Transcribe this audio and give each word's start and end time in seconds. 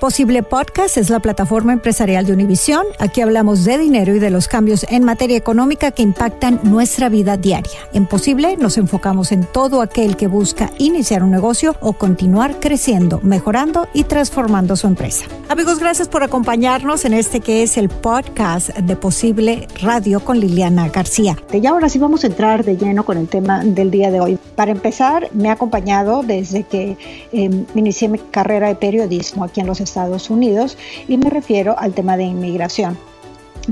Posible 0.00 0.42
Podcast 0.42 0.96
es 0.96 1.10
la 1.10 1.20
plataforma 1.20 1.74
empresarial 1.74 2.24
de 2.24 2.32
Univisión. 2.32 2.86
Aquí 2.98 3.20
hablamos 3.20 3.66
de 3.66 3.76
dinero 3.76 4.14
y 4.14 4.18
de 4.18 4.30
los 4.30 4.48
cambios 4.48 4.86
en 4.88 5.04
materia 5.04 5.36
económica 5.36 5.90
que 5.90 6.02
impactan 6.02 6.58
nuestra 6.62 7.10
vida 7.10 7.36
diaria. 7.36 7.78
En 7.92 8.06
Posible 8.06 8.56
nos 8.56 8.78
enfocamos 8.78 9.30
en 9.30 9.44
todo 9.44 9.82
aquel 9.82 10.16
que 10.16 10.26
busca 10.26 10.70
iniciar 10.78 11.22
un 11.22 11.30
negocio 11.30 11.76
o 11.80 11.92
continuar 11.92 12.60
creciendo, 12.60 13.20
mejorando 13.22 13.88
y 13.92 14.04
transformando 14.04 14.74
su 14.74 14.86
empresa. 14.86 15.26
Amigos, 15.50 15.80
gracias 15.80 16.08
por 16.08 16.22
acompañarnos 16.22 17.04
en 17.04 17.12
este 17.12 17.40
que 17.40 17.62
es 17.62 17.76
el 17.76 17.90
podcast 17.90 18.70
de 18.70 18.96
Posible 18.96 19.68
Radio 19.82 20.20
con 20.20 20.40
Liliana 20.40 20.88
García. 20.88 21.36
Y 21.52 21.66
ahora 21.66 21.90
sí 21.90 21.98
vamos 21.98 22.24
a 22.24 22.28
entrar 22.28 22.64
de 22.64 22.78
lleno 22.78 23.04
con 23.04 23.18
el 23.18 23.28
tema 23.28 23.62
del 23.62 23.90
día 23.90 24.10
de 24.10 24.20
hoy. 24.20 24.38
Para 24.56 24.70
empezar, 24.70 25.28
me 25.34 25.50
ha 25.50 25.52
acompañado 25.52 26.22
desde 26.22 26.62
que 26.62 26.96
eh, 27.32 27.64
inicié 27.74 28.08
mi 28.08 28.18
carrera 28.18 28.68
de 28.68 28.76
periodismo 28.76 29.44
aquí 29.44 29.60
en 29.60 29.66
los 29.66 29.82
Estados 29.90 30.30
Unidos 30.30 30.78
y 31.08 31.16
me 31.18 31.30
refiero 31.30 31.78
al 31.78 31.92
tema 31.92 32.16
de 32.16 32.24
inmigración 32.24 32.96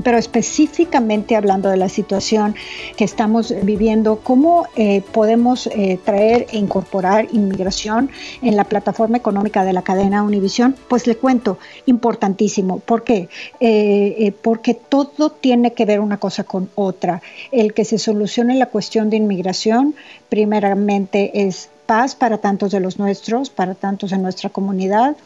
pero 0.03 0.17
específicamente 0.17 1.35
hablando 1.35 1.69
de 1.69 1.77
la 1.77 1.89
situación 1.89 2.55
que 2.95 3.03
estamos 3.03 3.53
viviendo, 3.63 4.19
¿cómo 4.23 4.67
eh, 4.75 5.01
podemos 5.11 5.67
eh, 5.67 5.99
traer 6.03 6.47
e 6.51 6.57
incorporar 6.57 7.27
inmigración 7.31 8.09
en 8.41 8.55
la 8.55 8.63
plataforma 8.63 9.17
económica 9.17 9.63
de 9.63 9.73
la 9.73 9.81
cadena 9.81 10.23
Univisión? 10.23 10.75
Pues 10.87 11.07
le 11.07 11.17
cuento, 11.17 11.57
importantísimo. 11.85 12.79
¿Por 12.79 13.03
qué? 13.03 13.29
Eh, 13.59 14.33
porque 14.41 14.73
todo 14.73 15.31
tiene 15.31 15.73
que 15.73 15.85
ver 15.85 15.99
una 15.99 16.17
cosa 16.17 16.43
con 16.43 16.69
otra. 16.75 17.21
El 17.51 17.73
que 17.73 17.85
se 17.85 17.97
solucione 17.97 18.55
la 18.55 18.67
cuestión 18.67 19.09
de 19.09 19.17
inmigración, 19.17 19.95
primeramente 20.29 21.47
es 21.47 21.69
paz 21.85 22.15
para 22.15 22.37
tantos 22.37 22.71
de 22.71 22.79
los 22.79 22.99
nuestros, 22.99 23.49
para 23.49 23.73
tantos 23.73 24.11
en 24.11 24.21
nuestra 24.21 24.49
comunidad 24.49 25.17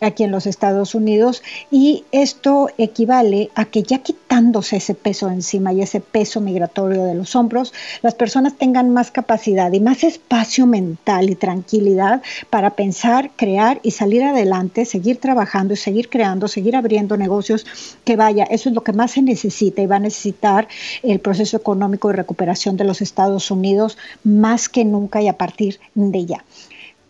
aquí 0.00 0.24
en 0.24 0.30
los 0.30 0.46
Estados 0.46 0.94
Unidos 0.94 1.42
y 1.70 2.04
esto 2.12 2.68
equivale 2.78 3.50
a 3.54 3.64
que 3.64 3.82
ya 3.82 3.98
quitándose 3.98 4.76
ese 4.76 4.94
peso 4.94 5.28
encima 5.28 5.72
y 5.72 5.82
ese 5.82 6.00
peso 6.00 6.40
migratorio 6.40 7.04
de 7.04 7.14
los 7.14 7.36
hombros, 7.36 7.72
las 8.02 8.14
personas 8.14 8.56
tengan 8.56 8.90
más 8.90 9.10
capacidad 9.10 9.72
y 9.72 9.80
más 9.80 10.04
espacio 10.04 10.66
mental 10.66 11.30
y 11.30 11.34
tranquilidad 11.34 12.22
para 12.48 12.70
pensar, 12.70 13.30
crear 13.36 13.80
y 13.82 13.90
salir 13.90 14.22
adelante, 14.22 14.84
seguir 14.84 15.18
trabajando 15.18 15.74
y 15.74 15.76
seguir 15.76 16.08
creando, 16.08 16.48
seguir 16.48 16.76
abriendo 16.76 17.16
negocios 17.16 17.66
que 18.04 18.16
vaya, 18.16 18.44
eso 18.44 18.68
es 18.68 18.74
lo 18.74 18.82
que 18.82 18.92
más 18.92 19.12
se 19.12 19.22
necesita 19.22 19.82
y 19.82 19.86
va 19.86 19.96
a 19.96 20.00
necesitar 20.00 20.68
el 21.02 21.20
proceso 21.20 21.56
económico 21.56 22.08
de 22.08 22.16
recuperación 22.16 22.76
de 22.76 22.84
los 22.84 23.02
Estados 23.02 23.50
Unidos 23.50 23.98
más 24.24 24.68
que 24.68 24.84
nunca 24.84 25.22
y 25.22 25.28
a 25.28 25.36
partir 25.36 25.80
de 25.94 26.26
ya. 26.26 26.44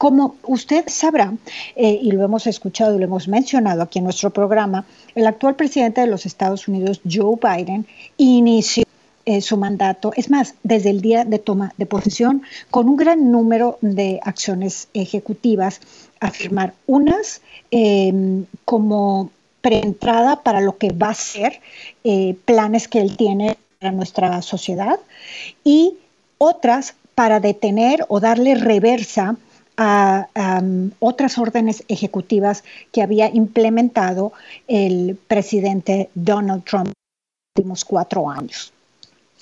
Como 0.01 0.37
usted 0.47 0.85
sabrá, 0.87 1.35
eh, 1.77 1.99
y 2.01 2.11
lo 2.13 2.25
hemos 2.25 2.47
escuchado 2.47 2.97
y 2.97 2.99
lo 2.99 3.05
hemos 3.05 3.29
mencionado 3.29 3.83
aquí 3.83 3.99
en 3.99 4.05
nuestro 4.05 4.31
programa, 4.31 4.87
el 5.15 5.27
actual 5.27 5.57
presidente 5.57 6.01
de 6.01 6.07
los 6.07 6.25
Estados 6.25 6.69
Unidos, 6.69 7.03
Joe 7.05 7.37
Biden, 7.37 7.87
inició 8.17 8.85
eh, 9.27 9.43
su 9.43 9.59
mandato, 9.59 10.15
es 10.17 10.31
más, 10.31 10.55
desde 10.63 10.89
el 10.89 11.03
día 11.03 11.27
de 11.27 11.39
toma 11.39 11.75
de 11.77 11.85
posesión, 11.85 12.41
con 12.71 12.89
un 12.89 12.97
gran 12.97 13.31
número 13.31 13.77
de 13.83 14.21
acciones 14.23 14.89
ejecutivas 14.95 15.83
a 16.19 16.31
firmar 16.31 16.73
unas 16.87 17.43
em, 17.71 18.47
como 18.65 19.31
preentrada 19.61 20.43
para 20.43 20.63
lo 20.63 20.79
que 20.79 20.93
va 20.93 21.11
a 21.11 21.15
ser 21.15 21.61
eh, 22.05 22.37
planes 22.47 22.89
que 22.89 23.03
él 23.03 23.19
tiene 23.19 23.59
para 23.79 23.93
nuestra 23.93 24.41
sociedad 24.41 24.99
y 25.63 25.99
otras 26.39 26.95
para 27.15 27.39
detener 27.39 28.07
o 28.09 28.19
darle 28.19 28.55
reversa 28.55 29.37
a, 29.81 30.63
otras 30.99 31.39
órdenes 31.39 31.85
ejecutivas 31.89 32.65
que 32.93 33.03
había 33.03 33.31
implementado 33.35 34.33
el 34.69 35.19
presidente 35.27 36.11
Donald 36.15 36.65
Trump 36.65 36.89
en 36.89 36.93
los 36.93 37.57
últimos 37.57 37.85
cuatro 37.85 38.31
años. 38.31 38.73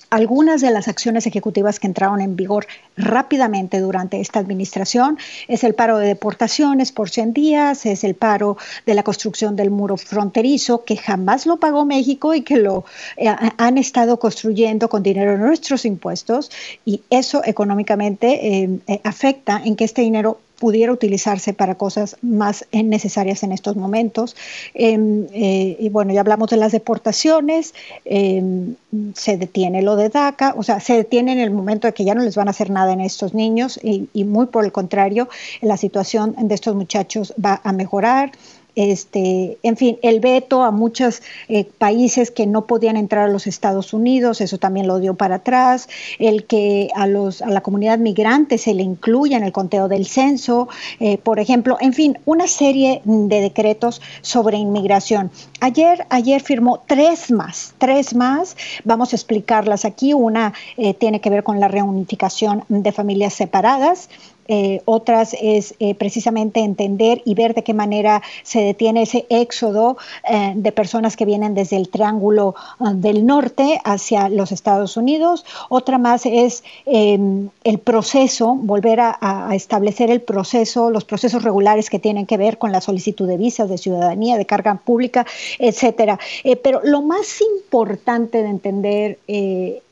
Algunas 0.09 0.61
de 0.61 0.71
las 0.71 0.87
acciones 0.87 1.27
ejecutivas 1.27 1.79
que 1.79 1.87
entraron 1.87 2.19
en 2.21 2.35
vigor 2.35 2.65
rápidamente 2.97 3.79
durante 3.79 4.19
esta 4.19 4.39
administración 4.39 5.17
es 5.47 5.63
el 5.63 5.75
paro 5.75 5.99
de 5.99 6.07
deportaciones 6.07 6.91
por 6.91 7.09
100 7.09 7.33
días, 7.33 7.85
es 7.85 8.03
el 8.03 8.15
paro 8.15 8.57
de 8.85 8.95
la 8.95 9.03
construcción 9.03 9.55
del 9.55 9.69
muro 9.69 9.97
fronterizo 9.97 10.83
que 10.83 10.97
jamás 10.97 11.45
lo 11.45 11.57
pagó 11.57 11.85
México 11.85 12.33
y 12.33 12.41
que 12.41 12.57
lo 12.57 12.85
eh, 13.17 13.27
han 13.57 13.77
estado 13.77 14.19
construyendo 14.19 14.89
con 14.89 15.03
dinero 15.03 15.33
de 15.33 15.37
nuestros 15.37 15.85
impuestos 15.85 16.51
y 16.85 17.03
eso 17.09 17.41
económicamente 17.45 18.63
eh, 18.63 18.79
eh, 18.87 19.01
afecta 19.03 19.61
en 19.63 19.75
que 19.75 19.85
este 19.85 20.01
dinero 20.01 20.39
pudiera 20.59 20.91
utilizarse 20.91 21.53
para 21.53 21.75
cosas 21.75 22.17
más 22.21 22.65
necesarias 22.71 23.43
en 23.43 23.51
estos 23.51 23.75
momentos. 23.75 24.35
Em, 24.73 25.25
eh, 25.33 25.77
y 25.79 25.89
bueno, 25.89 26.13
ya 26.13 26.21
hablamos 26.21 26.49
de 26.49 26.57
las 26.57 26.71
deportaciones, 26.71 27.73
em, 28.05 28.75
se 29.13 29.37
detiene 29.37 29.81
lo 29.81 29.95
de 29.95 30.09
DACA, 30.09 30.53
o 30.57 30.63
sea, 30.63 30.79
se 30.79 30.93
detiene 30.93 31.31
en 31.31 31.39
el 31.39 31.51
momento 31.51 31.87
de 31.87 31.93
que 31.93 32.03
ya 32.03 32.15
no 32.15 32.23
les 32.23 32.35
van 32.35 32.47
a 32.47 32.51
hacer 32.51 32.69
nada 32.69 32.93
en 32.93 33.01
estos 33.01 33.33
niños 33.33 33.79
y, 33.81 34.09
y 34.13 34.23
muy 34.23 34.47
por 34.47 34.65
el 34.65 34.71
contrario, 34.71 35.29
la 35.61 35.77
situación 35.77 36.35
de 36.37 36.55
estos 36.55 36.75
muchachos 36.75 37.33
va 37.43 37.61
a 37.63 37.71
mejorar 37.71 38.31
este, 38.79 39.57
en 39.61 39.75
fin, 39.75 39.97
el 40.03 40.21
veto 40.21 40.63
a 40.63 40.71
muchos 40.71 41.21
eh, 41.49 41.65
países 41.65 42.31
que 42.31 42.47
no 42.47 42.65
podían 42.65 42.95
entrar 42.95 43.25
a 43.25 43.31
los 43.31 43.45
Estados 43.45 43.93
Unidos, 43.93 44.39
eso 44.39 44.57
también 44.57 44.87
lo 44.87 44.99
dio 44.99 45.15
para 45.15 45.35
atrás, 45.35 45.89
el 46.17 46.45
que 46.45 46.89
a, 46.95 47.05
los, 47.05 47.41
la 47.41 47.59
comunidad 47.59 47.97
migrante 47.99 48.57
se 48.57 48.73
le 48.73 48.83
incluya 48.83 49.35
en 49.35 49.43
el 49.43 49.51
conteo 49.51 49.89
del 49.89 50.05
censo, 50.05 50.69
eh, 51.01 51.17
por 51.17 51.39
ejemplo, 51.39 51.75
en 51.81 51.91
fin, 51.91 52.19
una 52.23 52.47
serie 52.47 53.01
de 53.03 53.41
decretos 53.41 54.01
sobre 54.21 54.57
inmigración. 54.57 55.29
Ayer, 55.59 56.05
ayer 56.09 56.41
firmó 56.41 56.81
tres 56.87 57.31
más, 57.31 57.73
tres 57.79 58.15
más, 58.15 58.55
vamos 58.85 59.11
a 59.11 59.17
explicarlas 59.17 59.83
aquí. 59.83 60.13
Una 60.13 60.53
eh, 60.77 60.93
tiene 60.93 61.19
que 61.19 61.29
ver 61.29 61.43
con 61.43 61.59
la 61.59 61.67
reunificación 61.67 62.63
de 62.69 62.91
familias 62.93 63.33
separadas, 63.33 64.09
eh, 64.51 64.81
otras 64.85 65.35
es 65.39 65.75
eh, 65.79 65.93
precisamente 65.93 66.61
entender 66.61 67.21
y 67.23 67.35
ver 67.35 67.53
de 67.53 67.63
qué 67.63 67.75
manera 67.75 68.23
se 68.41 68.61
detiene 68.61 69.03
ese 69.03 69.27
éxodo 69.29 69.97
eh, 70.27 70.53
de 70.55 70.71
personas 70.71 71.15
que 71.15 71.23
vienen 71.23 71.53
desde 71.53 71.77
el 71.77 71.89
Triángulo 71.89 72.55
del 72.79 73.27
Norte 73.27 73.79
hacia 73.83 74.27
los 74.27 74.51
Estados 74.51 74.97
Unidos. 74.97 75.45
Otra 75.69 75.99
más 75.99 76.25
es 76.25 76.63
em, 76.87 77.49
el 77.63 77.77
proceso, 77.77 78.55
volver 78.55 78.99
a, 79.01 79.17
a, 79.21 79.53
establecer 79.53 80.09
el 80.09 80.21
proceso, 80.21 80.89
los 80.89 81.05
procesos 81.05 81.43
regulares 81.43 81.91
que 81.91 81.99
tienen 81.99 82.25
que 82.25 82.37
ver 82.37 82.57
con 82.57 82.71
la 82.71 82.81
solicitud 82.81 83.27
de 83.27 83.37
visas, 83.37 83.69
de 83.69 83.77
ciudadanía, 83.77 84.37
de 84.37 84.47
carga 84.47 84.73
pública, 84.83 85.27
etcétera. 85.59 86.17
pero 86.63 86.81
lo 86.83 87.03
más 87.03 87.39
importante 87.41 88.41
de 88.41 88.49
entender 88.49 89.19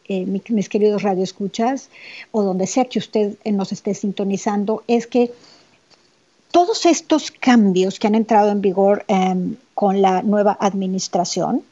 mis 0.07 0.69
queridos 0.69 1.03
radioescuchas, 1.03 1.89
o 2.31 2.43
donde 2.43 2.67
sea 2.67 2.85
que 2.85 2.99
usted 2.99 3.37
nos 3.45 3.71
esté 3.71 3.93
sintonizando, 3.93 4.83
es 4.87 5.07
que 5.07 5.31
todos 6.51 6.85
estos 6.85 7.31
cambios 7.31 7.99
que 7.99 8.07
han 8.07 8.15
entrado 8.15 8.51
en 8.51 8.61
vigor 8.61 9.05
em, 9.07 9.55
con 9.73 10.01
la 10.01 10.21
nueva 10.21 10.57
administración, 10.59 11.63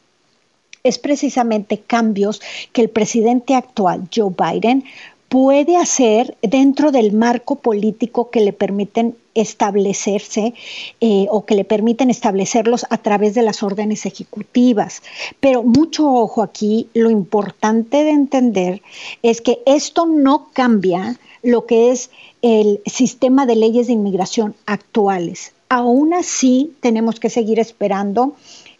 es 0.83 0.99
precisamente 0.99 1.79
cambios 1.79 2.41
que 2.71 2.81
el 2.81 2.89
presidente 2.89 3.55
actual, 3.55 4.07
Joe 4.15 4.29
Biden, 4.29 4.83
puede 5.29 5.77
hacer 5.77 6.37
dentro 6.43 6.91
del 6.91 7.11
marco 7.11 7.55
político 7.55 8.29
que 8.29 8.41
le 8.41 8.53
permiten 8.53 9.17
establecerse 9.35 10.53
eh, 11.01 11.27
o 11.29 11.45
que 11.45 11.55
le 11.55 11.65
permiten 11.65 12.09
establecerlos 12.09 12.85
a 12.89 12.97
través 12.97 13.35
de 13.35 13.43
las 13.43 13.61
órdenes 13.61 14.05
ejecutivas. 14.05 15.03
Pero 15.39 15.61
mucho 15.61 16.11
ojo 16.11 16.41
aquí, 16.41 16.89
lo 16.93 17.11
importante 17.11 18.03
de 18.03 18.11
entender 18.11 18.81
es 19.21 19.41
que 19.41 19.59
esto 19.65 20.05
no 20.05 20.49
cambia 20.53 21.19
lo 21.43 21.65
que 21.67 21.91
es 21.91 22.09
el 22.41 22.81
sistema 22.85 23.45
de 23.45 23.55
leyes 23.55 23.87
de 23.87 23.93
inmigración 23.93 24.55
actuales. 24.65 25.53
Aún 25.69 26.13
así, 26.13 26.73
tenemos 26.79 27.19
que 27.19 27.29
seguir 27.29 27.59
esperando 27.59 28.35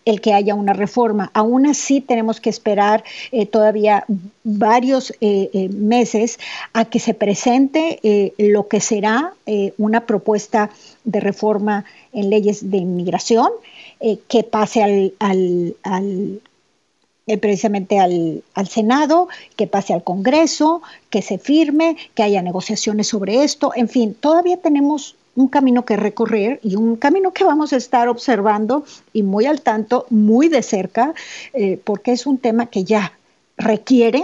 el 0.06 0.22
que 0.22 0.34
haya 0.34 0.56
una 0.56 0.74
reforma. 0.74 1.32
Aún 1.34 1.66
así 1.66 2.00
tenemos 2.00 2.40
que 2.40 2.50
esperar 2.50 3.04
eh, 3.32 3.46
todavía 3.46 4.06
varios 4.44 5.12
eh, 5.20 5.50
eh, 5.54 5.70
meses 5.70 6.40
a 6.74 6.86
que 6.86 7.00
se 7.00 7.14
presente 7.14 8.00
lo 8.38 8.68
que 8.68 8.80
será 8.80 9.34
una 9.78 10.06
propuesta 10.06 10.70
de 11.04 11.20
reforma 11.20 11.86
en 12.14 12.30
leyes 12.30 12.70
de 12.70 12.78
inmigración 12.78 13.50
que 14.28 14.44
pase 14.44 14.84
al, 15.20 15.76
precisamente 17.42 18.00
al, 18.00 18.44
al, 18.54 18.68
Senado, 18.68 19.28
que 19.56 19.68
pase 19.68 19.94
al 19.94 20.04
Congreso, 20.04 20.82
que 21.10 21.22
se 21.22 21.38
firme, 21.38 21.98
que 22.14 22.24
haya 22.24 22.42
negociaciones 22.42 23.08
sobre 23.08 23.44
esto. 23.44 23.72
En 23.76 23.90
fin, 23.90 24.14
todavía 24.14 24.58
tenemos 24.58 25.16
un 25.36 25.48
camino 25.48 25.86
que 25.86 25.98
recorrer 25.98 26.60
y 26.64 26.76
un 26.76 26.96
camino 26.96 27.32
que 27.34 27.44
vamos 27.44 27.74
a 27.74 27.78
estar 27.78 28.08
observando 28.08 28.86
y 29.14 29.24
muy 29.24 29.46
al 29.46 29.62
tanto, 29.62 30.06
muy 30.10 30.48
de 30.48 30.64
cerca, 30.64 31.14
eh, 31.54 31.80
porque 31.84 32.14
es 32.14 32.26
un 32.26 32.38
tema 32.38 32.68
que 32.68 32.84
ya 32.84 33.14
requiere 33.58 34.24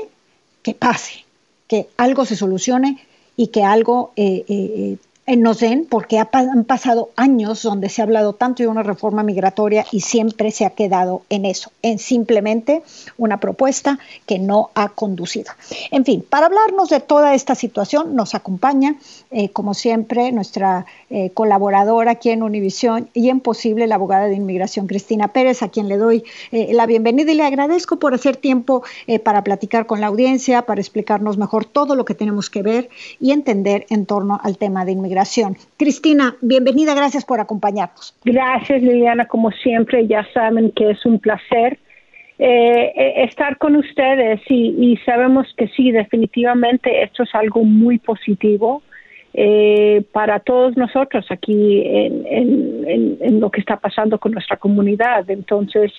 que 0.63 0.73
pase, 0.73 1.25
que 1.67 1.87
algo 1.97 2.25
se 2.25 2.35
solucione 2.35 2.99
y 3.35 3.47
que 3.47 3.63
algo 3.63 4.11
eh, 4.15 4.45
eh, 4.47 4.97
nos 5.27 5.59
den, 5.59 5.85
porque 5.85 6.19
han 6.19 6.63
pasado 6.63 7.11
años 7.15 7.61
donde 7.61 7.89
se 7.89 8.01
ha 8.01 8.05
hablado 8.05 8.33
tanto 8.33 8.63
de 8.63 8.67
una 8.67 8.81
reforma 8.81 9.21
migratoria 9.21 9.85
y 9.91 10.01
siempre 10.01 10.49
se 10.51 10.65
ha 10.65 10.71
quedado 10.71 11.21
en 11.29 11.45
eso, 11.45 11.71
en 11.83 11.99
simplemente 11.99 12.81
una 13.17 13.39
propuesta 13.39 13.99
que 14.25 14.39
no 14.39 14.71
ha 14.73 14.89
conducido. 14.89 15.51
En 15.91 16.05
fin, 16.05 16.25
para 16.27 16.47
hablarnos 16.47 16.89
de 16.89 16.99
toda 16.99 17.35
esta 17.35 17.53
situación 17.53 18.15
nos 18.15 18.33
acompaña, 18.33 18.95
eh, 19.29 19.49
como 19.49 19.75
siempre, 19.75 20.31
nuestra 20.31 20.87
eh, 21.09 21.29
colaboradora 21.33 22.11
aquí 22.11 22.31
en 22.31 22.41
Univisión 22.41 23.09
y 23.13 23.29
en 23.29 23.41
Posible, 23.41 23.87
la 23.87 23.95
abogada 23.95 24.25
de 24.25 24.35
inmigración 24.35 24.87
Cristina 24.87 25.29
Pérez, 25.29 25.61
a 25.61 25.69
quien 25.69 25.87
le 25.87 25.97
doy 25.97 26.23
eh, 26.51 26.73
la 26.73 26.87
bienvenida 26.87 27.31
y 27.31 27.35
le 27.35 27.43
agradezco 27.43 27.97
por 27.97 28.13
hacer 28.13 28.37
tiempo 28.37 28.83
para 29.23 29.43
platicar 29.43 29.85
con 29.85 30.01
la 30.01 30.07
audiencia, 30.07 30.63
para 30.63 30.81
explicarnos 30.81 31.37
mejor 31.37 31.65
todo 31.65 31.95
lo 31.95 32.05
que 32.05 32.15
tenemos 32.15 32.49
que 32.49 32.61
ver 32.63 32.89
y 33.19 33.31
entender 33.31 33.85
en 33.89 34.05
torno 34.05 34.39
al 34.43 34.57
tema 34.57 34.83
de 34.83 34.93
inmigración 34.93 35.10
Cristina, 35.77 36.35
bienvenida, 36.41 36.93
gracias 36.93 37.25
por 37.25 37.39
acompañarnos. 37.39 38.15
Gracias, 38.23 38.81
Liliana, 38.81 39.27
como 39.27 39.51
siempre, 39.51 40.07
ya 40.07 40.25
saben 40.33 40.71
que 40.71 40.91
es 40.91 41.05
un 41.05 41.19
placer 41.19 41.77
eh, 42.43 42.91
eh, 42.95 43.23
estar 43.25 43.59
con 43.59 43.75
ustedes 43.75 44.41
y, 44.49 44.97
sabemos 45.05 45.45
que 45.55 45.67
sí, 45.67 45.91
definitivamente 45.91 47.03
esto 47.03 47.21
es 47.21 47.35
algo 47.35 47.63
muy 47.63 47.99
positivo. 47.99 48.81
Eh, 49.33 50.01
para 50.11 50.39
todos 50.39 50.75
nosotros 50.75 51.23
aquí 51.29 51.83
en, 51.85 53.39
lo 53.39 53.51
que 53.51 53.61
está 53.61 53.77
pasando 53.77 54.17
con 54.17 54.31
nuestra 54.31 54.57
comunidad. 54.57 55.29
Entonces, 55.29 55.91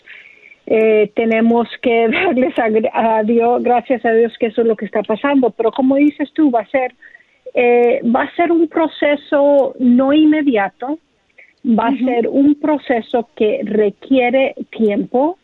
tenemos 0.67 1.69
que 1.81 2.08
darles 2.12 2.55
a, 2.93 3.23
Dios, 3.23 3.62
gracias 3.62 4.05
a 4.05 4.11
Dios 4.11 4.32
que 4.37 4.47
eso 4.47 4.62
es 4.62 4.67
lo 4.67 4.75
que 4.75 4.87
está 4.87 5.05
pasando. 5.05 5.50
Pero 5.50 5.70
como 5.70 5.94
dices 5.94 6.32
tú, 6.35 6.50
va 6.50 6.62
a 6.62 6.67
ser 6.67 6.93
eh, 7.54 8.00
va 8.04 8.22
a 8.22 8.34
ser 8.34 8.50
un 8.50 8.69
proceso 8.69 9.75
no 9.78 10.12
inmediato, 10.12 10.99
va 11.66 11.88
a 11.88 11.96
ser 11.96 12.28
un 12.28 12.54
proceso 12.56 13.28
que 13.37 13.60
requiere 13.64 14.54
tiempo, 14.70 15.38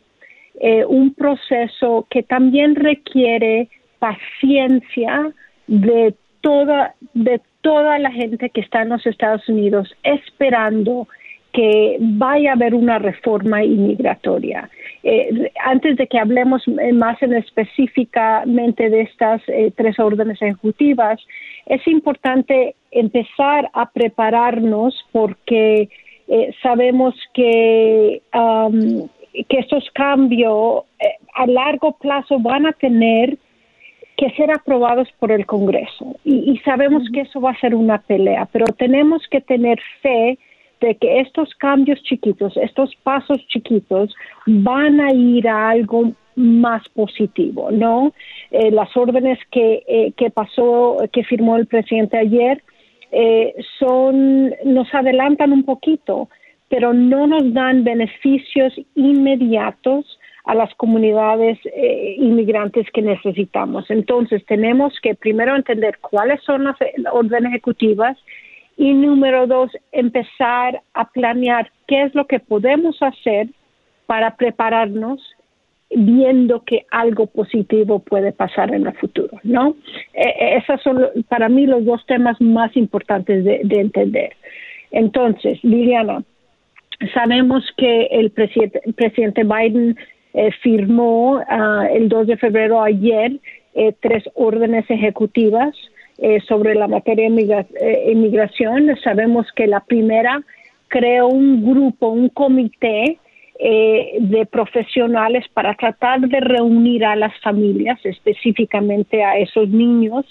eh, 0.59 0.83
un 0.85 1.13
proceso 1.13 2.07
que 2.09 2.23
también 2.23 2.75
requiere 2.75 3.69
paciencia 3.99 5.31
de 5.67 6.13
toda, 6.41 6.95
de 7.13 7.41
toda 7.61 7.99
la 7.99 8.11
gente 8.11 8.49
que 8.49 8.61
está 8.61 8.81
en 8.81 8.89
los 8.89 9.05
Estados 9.05 9.47
Unidos 9.47 9.95
esperando 10.03 11.07
que 11.53 11.97
vaya 11.99 12.51
a 12.51 12.53
haber 12.53 12.75
una 12.75 12.99
reforma 12.99 13.63
inmigratoria. 13.63 14.69
Eh, 15.03 15.51
antes 15.65 15.95
de 15.97 16.07
que 16.07 16.19
hablemos 16.19 16.61
más 16.93 17.21
en 17.21 17.33
específicamente 17.33 18.89
de 18.89 19.01
estas 19.01 19.41
tres 19.75 19.99
órdenes 19.99 20.41
ejecutivas, 20.41 21.19
es 21.65 21.85
importante 21.87 22.75
empezar 22.91 23.69
a 23.73 23.89
prepararnos 23.89 25.05
porque 25.11 25.89
eh, 26.27 26.53
sabemos 26.61 27.15
que, 27.33 28.21
que 29.47 29.57
estos 29.57 29.89
cambios 29.93 30.83
eh, 30.99 31.15
a 31.35 31.47
largo 31.47 31.93
plazo 31.93 32.39
van 32.39 32.67
a 32.67 32.73
tener 32.73 33.37
que 34.17 34.29
ser 34.31 34.51
aprobados 34.51 35.07
por 35.17 35.31
el 35.31 35.45
Congreso. 35.45 36.17
Y, 36.25 36.57
sabemos 36.65 37.03
que 37.13 37.21
eso 37.21 37.39
va 37.39 37.51
a 37.51 37.59
ser 37.59 37.73
una 37.73 37.99
pelea, 37.99 38.47
pero 38.51 38.65
tenemos 38.65 39.25
que 39.29 39.41
tener 39.41 39.79
fe 40.01 40.37
de 40.81 40.95
que 40.95 41.19
estos 41.19 41.53
cambios 41.55 42.01
chiquitos, 42.03 42.55
estos 42.57 42.95
pasos 43.03 43.37
chiquitos, 43.47 44.15
van 44.45 44.99
a 45.01 45.13
ir 45.13 45.47
a 45.47 45.69
algo 45.69 46.13
más 46.39 46.87
positivo, 46.89 47.69
¿no? 47.69 48.13
Eh, 48.51 48.71
las 48.71 48.95
órdenes 48.95 49.37
que, 49.51 49.83
eh, 49.87 50.13
que 50.15 50.29
pasó, 50.29 50.97
que 51.11 51.23
firmó 51.23 51.57
el 51.57 51.67
presidente 51.67 52.17
ayer, 52.17 52.63
eh, 53.11 53.53
son, 53.77 54.53
nos 54.63 54.93
adelantan 54.93 55.51
un 55.51 55.63
poquito, 55.63 56.29
pero 56.69 56.93
no 56.93 57.27
nos 57.27 57.53
dan 57.53 57.83
beneficios 57.83 58.73
inmediatos 58.95 60.19
a 60.45 60.55
las 60.55 60.73
comunidades 60.75 61.59
inmigrantes 62.17 62.87
que 62.91 63.01
necesitamos. 63.03 63.89
Entonces, 63.91 64.43
tenemos 64.45 64.93
que 65.01 65.13
primero 65.13 65.55
entender 65.55 65.99
cuáles 65.99 66.41
son 66.43 66.63
las 66.63 66.75
órdenes 67.11 67.51
ejecutivas 67.51 68.17
y 68.79 68.93
número 68.93 69.45
dos, 69.45 69.69
empezar 69.91 70.81
a 70.93 71.09
planear 71.09 71.69
qué 71.85 72.03
es 72.03 72.15
lo 72.15 72.27
que 72.27 72.39
podemos 72.39 72.97
hacer 73.03 73.49
para 74.05 74.37
prepararnos 74.37 75.21
viendo 75.89 76.63
que 76.63 76.85
algo 76.89 77.27
positivo 77.27 77.99
puede 77.99 78.31
pasar 78.31 78.73
en 78.73 78.87
el 78.87 78.93
futuro, 78.93 79.37
¿no? 79.43 79.75
E, 80.13 80.29
e, 80.29 80.57
esos 80.57 80.81
son 80.81 80.97
para 81.27 81.49
mí 81.49 81.65
los 81.65 81.83
dos 81.83 82.05
temas 82.05 82.39
más 82.39 82.75
importantes 82.77 83.43
de, 83.43 83.59
entender. 83.69 84.37
Entonces, 84.91 85.61
Liliana, 85.61 86.23
sabemos 87.13 87.65
que 87.75 88.05
el 88.11 88.31
presidente, 88.31 89.43
Biden 89.43 89.97
eh, 90.35 90.51
firmó 90.61 91.43
ah, 91.49 91.85
el 91.91 92.07
2 92.07 92.27
de 92.27 92.37
febrero 92.37 92.81
ayer 92.81 93.33
eh, 93.73 93.93
tres 93.99 94.23
órdenes 94.35 94.89
ejecutivas 94.89 95.75
eh, 96.21 96.39
sobre 96.47 96.75
la 96.75 96.87
materia 96.87 97.29
de 97.29 98.11
inmigración. 98.11 98.95
Sabemos 99.03 99.47
que 99.55 99.67
la 99.67 99.79
primera 99.81 100.41
creó 100.87 101.27
un 101.27 101.63
grupo, 101.63 102.09
un 102.09 102.29
comité 102.29 103.17
eh, 103.61 104.17
de 104.21 104.45
profesionales 104.45 105.45
para 105.53 105.73
tratar 105.75 106.21
de 106.21 106.39
reunir 106.39 107.03
a 107.03 107.17
las 107.17 107.37
familias, 107.41 107.99
específicamente 108.05 109.21
a 109.23 109.37
esos 109.37 109.67
niños 109.67 110.25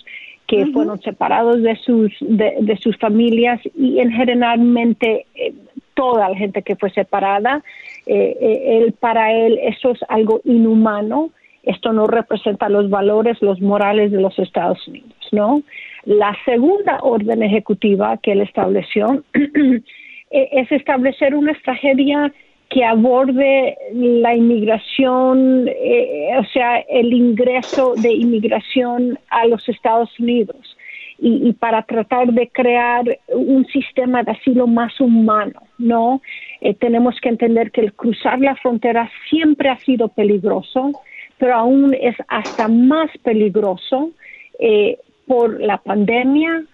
que 0.46 0.64
fueron 0.72 0.98
separados 1.02 1.62
de 1.62 1.76
sus, 1.76 2.10
de, 2.20 2.78
sus 2.82 2.96
familias 2.96 3.60
y 3.76 3.98
en 3.98 4.10
generalmente 4.12 5.26
eh, 5.34 5.52
toda 5.92 6.30
la 6.30 6.36
gente 6.36 6.62
que 6.62 6.74
fue 6.74 6.88
separada. 6.88 7.62
Eh, 8.06 8.80
él, 8.80 8.94
para 8.98 9.30
él 9.34 9.58
eso 9.62 9.90
es 9.90 10.00
algo 10.08 10.40
inhumano, 10.44 11.28
esto 11.68 11.92
no 11.92 12.06
representa 12.06 12.68
los 12.68 12.88
valores, 12.88 13.40
los 13.42 13.60
morales 13.60 14.10
de 14.10 14.20
los 14.20 14.38
Estados 14.38 14.88
Unidos, 14.88 15.28
¿no? 15.32 15.62
La 16.04 16.34
segunda 16.46 16.98
orden 17.02 17.42
ejecutiva 17.42 18.16
que 18.22 18.32
él 18.32 18.40
estableció 18.40 19.22
es 20.30 20.72
establecer 20.72 21.34
una 21.34 21.52
estrategia 21.52 22.32
que 22.70 22.84
aborde 22.84 23.76
la 23.92 24.34
inmigración, 24.34 25.68
eh, 25.68 26.30
o 26.38 26.44
sea, 26.44 26.78
el 26.88 27.12
ingreso 27.12 27.94
de 27.96 28.12
inmigración 28.12 29.18
a 29.28 29.46
los 29.46 29.68
Estados 29.68 30.10
Unidos 30.18 30.76
y, 31.18 31.52
para 31.54 31.82
tratar 31.82 32.32
de 32.32 32.48
crear 32.48 33.04
un 33.28 33.66
sistema 33.66 34.22
de 34.22 34.32
asilo 34.32 34.66
más 34.66 35.00
humano, 35.00 35.60
¿no? 35.78 36.22
Eh, 36.60 36.74
tenemos 36.74 37.20
que 37.20 37.28
entender 37.28 37.72
que 37.72 37.80
el 37.80 37.92
cruzar 37.92 38.38
la 38.40 38.54
frontera 38.56 39.10
siempre 39.28 39.68
ha 39.68 39.78
sido 39.78 40.08
peligroso, 40.08 40.92
pero 41.38 41.54
aún 41.54 41.94
es 41.94 42.16
hasta 42.28 42.68
más 42.68 43.10
peligroso 43.22 44.10
eh, 44.58 44.98
por 45.26 45.60
la 45.60 45.78
pandemia, 45.78 46.64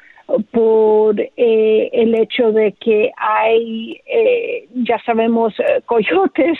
por 0.53 1.21
eh, 1.21 1.91
el 1.93 2.15
hecho 2.15 2.53
de 2.53 2.73
que 2.73 3.13
hay, 3.17 4.01
eh, 4.07 4.69
ya 4.75 4.99
sabemos, 5.05 5.59
eh, 5.61 5.83
coyotes 5.85 6.59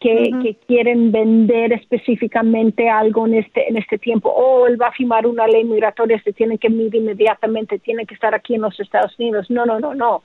que, 0.00 0.30
que, 0.42 0.56
quieren 0.66 1.12
vender 1.12 1.72
específicamente 1.72 2.88
algo 2.90 3.26
en 3.26 3.34
este, 3.34 3.68
en 3.68 3.76
este 3.76 3.98
tiempo. 3.98 4.28
O 4.28 4.62
oh, 4.62 4.66
él 4.66 4.80
va 4.80 4.88
a 4.88 4.92
firmar 4.92 5.26
una 5.26 5.46
ley 5.46 5.64
migratoria, 5.64 6.20
se 6.22 6.32
tiene 6.32 6.58
que 6.58 6.68
ir 6.68 6.94
inmediatamente, 6.94 7.78
tiene 7.78 8.06
que 8.06 8.14
estar 8.14 8.34
aquí 8.34 8.54
en 8.54 8.62
los 8.62 8.78
Estados 8.78 9.18
Unidos. 9.18 9.50
No, 9.50 9.64
no, 9.64 9.78
no, 9.78 9.94
no. 9.94 10.22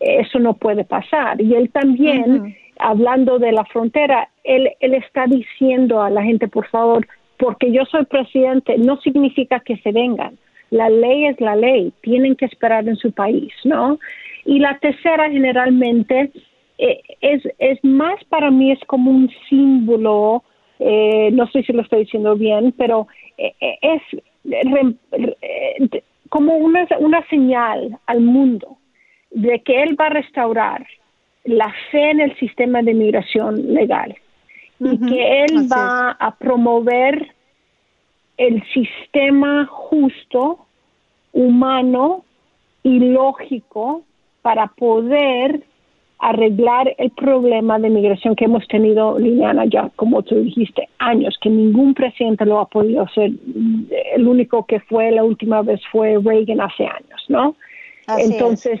Eso 0.00 0.38
no 0.40 0.54
puede 0.54 0.84
pasar. 0.84 1.40
Y 1.40 1.54
él 1.54 1.70
también, 1.70 2.56
hablando 2.78 3.38
de 3.38 3.52
la 3.52 3.64
frontera, 3.64 4.28
él, 4.44 4.70
él 4.80 4.94
está 4.94 5.26
diciendo 5.26 6.02
a 6.02 6.10
la 6.10 6.22
gente, 6.22 6.48
por 6.48 6.68
favor, 6.68 7.06
porque 7.38 7.72
yo 7.72 7.84
soy 7.86 8.04
presidente, 8.04 8.78
no 8.78 9.00
significa 9.00 9.60
que 9.60 9.76
se 9.78 9.92
vengan 9.92 10.38
la 10.74 10.88
ley 10.88 11.26
es 11.26 11.40
la 11.40 11.54
ley, 11.54 11.92
tienen 12.02 12.34
que 12.34 12.46
esperar 12.46 12.88
en 12.88 12.96
su 12.96 13.12
país, 13.12 13.52
¿no? 13.62 14.00
Y 14.44 14.58
la 14.58 14.76
tercera 14.80 15.30
generalmente 15.30 16.32
eh, 16.78 17.00
es, 17.20 17.42
es 17.60 17.78
más 17.84 18.22
para 18.24 18.50
mí, 18.50 18.72
es 18.72 18.80
como 18.86 19.12
un 19.12 19.30
símbolo, 19.48 20.42
eh, 20.80 21.30
no 21.32 21.46
sé 21.52 21.62
si 21.62 21.72
lo 21.72 21.82
estoy 21.82 22.00
diciendo 22.00 22.34
bien, 22.34 22.74
pero 22.76 23.06
eh, 23.38 23.54
es 23.82 24.02
como 26.28 26.56
una, 26.56 26.88
una 26.98 27.24
señal 27.28 27.96
al 28.06 28.20
mundo 28.20 28.78
de 29.30 29.60
que 29.60 29.80
él 29.80 29.96
va 29.98 30.06
a 30.06 30.10
restaurar 30.20 30.84
la 31.44 31.72
fe 31.92 32.10
en 32.10 32.20
el 32.20 32.36
sistema 32.38 32.82
de 32.82 32.94
migración 32.94 33.72
legal 33.72 34.16
y 34.80 34.98
que 34.98 35.44
él 35.44 35.68
va 35.70 36.10
a 36.12 36.34
promover 36.36 37.34
el 38.36 38.62
sistema 38.72 39.66
justo, 39.66 40.66
humano 41.32 42.24
y 42.82 42.98
lógico 42.98 44.02
para 44.42 44.66
poder 44.68 45.64
arreglar 46.18 46.94
el 46.98 47.10
problema 47.10 47.78
de 47.78 47.90
migración 47.90 48.34
que 48.34 48.46
hemos 48.46 48.66
tenido, 48.68 49.18
Liliana, 49.18 49.66
ya 49.66 49.90
como 49.96 50.22
tú 50.22 50.36
dijiste, 50.36 50.88
años, 50.98 51.36
que 51.40 51.50
ningún 51.50 51.92
presidente 51.92 52.46
lo 52.46 52.60
ha 52.60 52.66
podido 52.66 53.02
hacer. 53.02 53.32
El 54.14 54.26
único 54.26 54.64
que 54.64 54.80
fue 54.80 55.10
la 55.10 55.24
última 55.24 55.62
vez 55.62 55.80
fue 55.92 56.18
Reagan 56.22 56.60
hace 56.60 56.86
años, 56.86 57.24
¿no? 57.28 57.56
Entonces, 58.18 58.80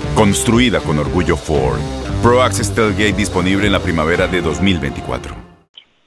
Construida 0.15 0.79
con 0.81 0.99
orgullo 0.99 1.37
Ford. 1.37 1.79
Pro 2.21 2.43
Access 2.43 2.71
Tailgate 2.71 3.13
disponible 3.13 3.65
en 3.65 3.71
la 3.71 3.79
primavera 3.79 4.27
de 4.27 4.41
2024. 4.41 5.50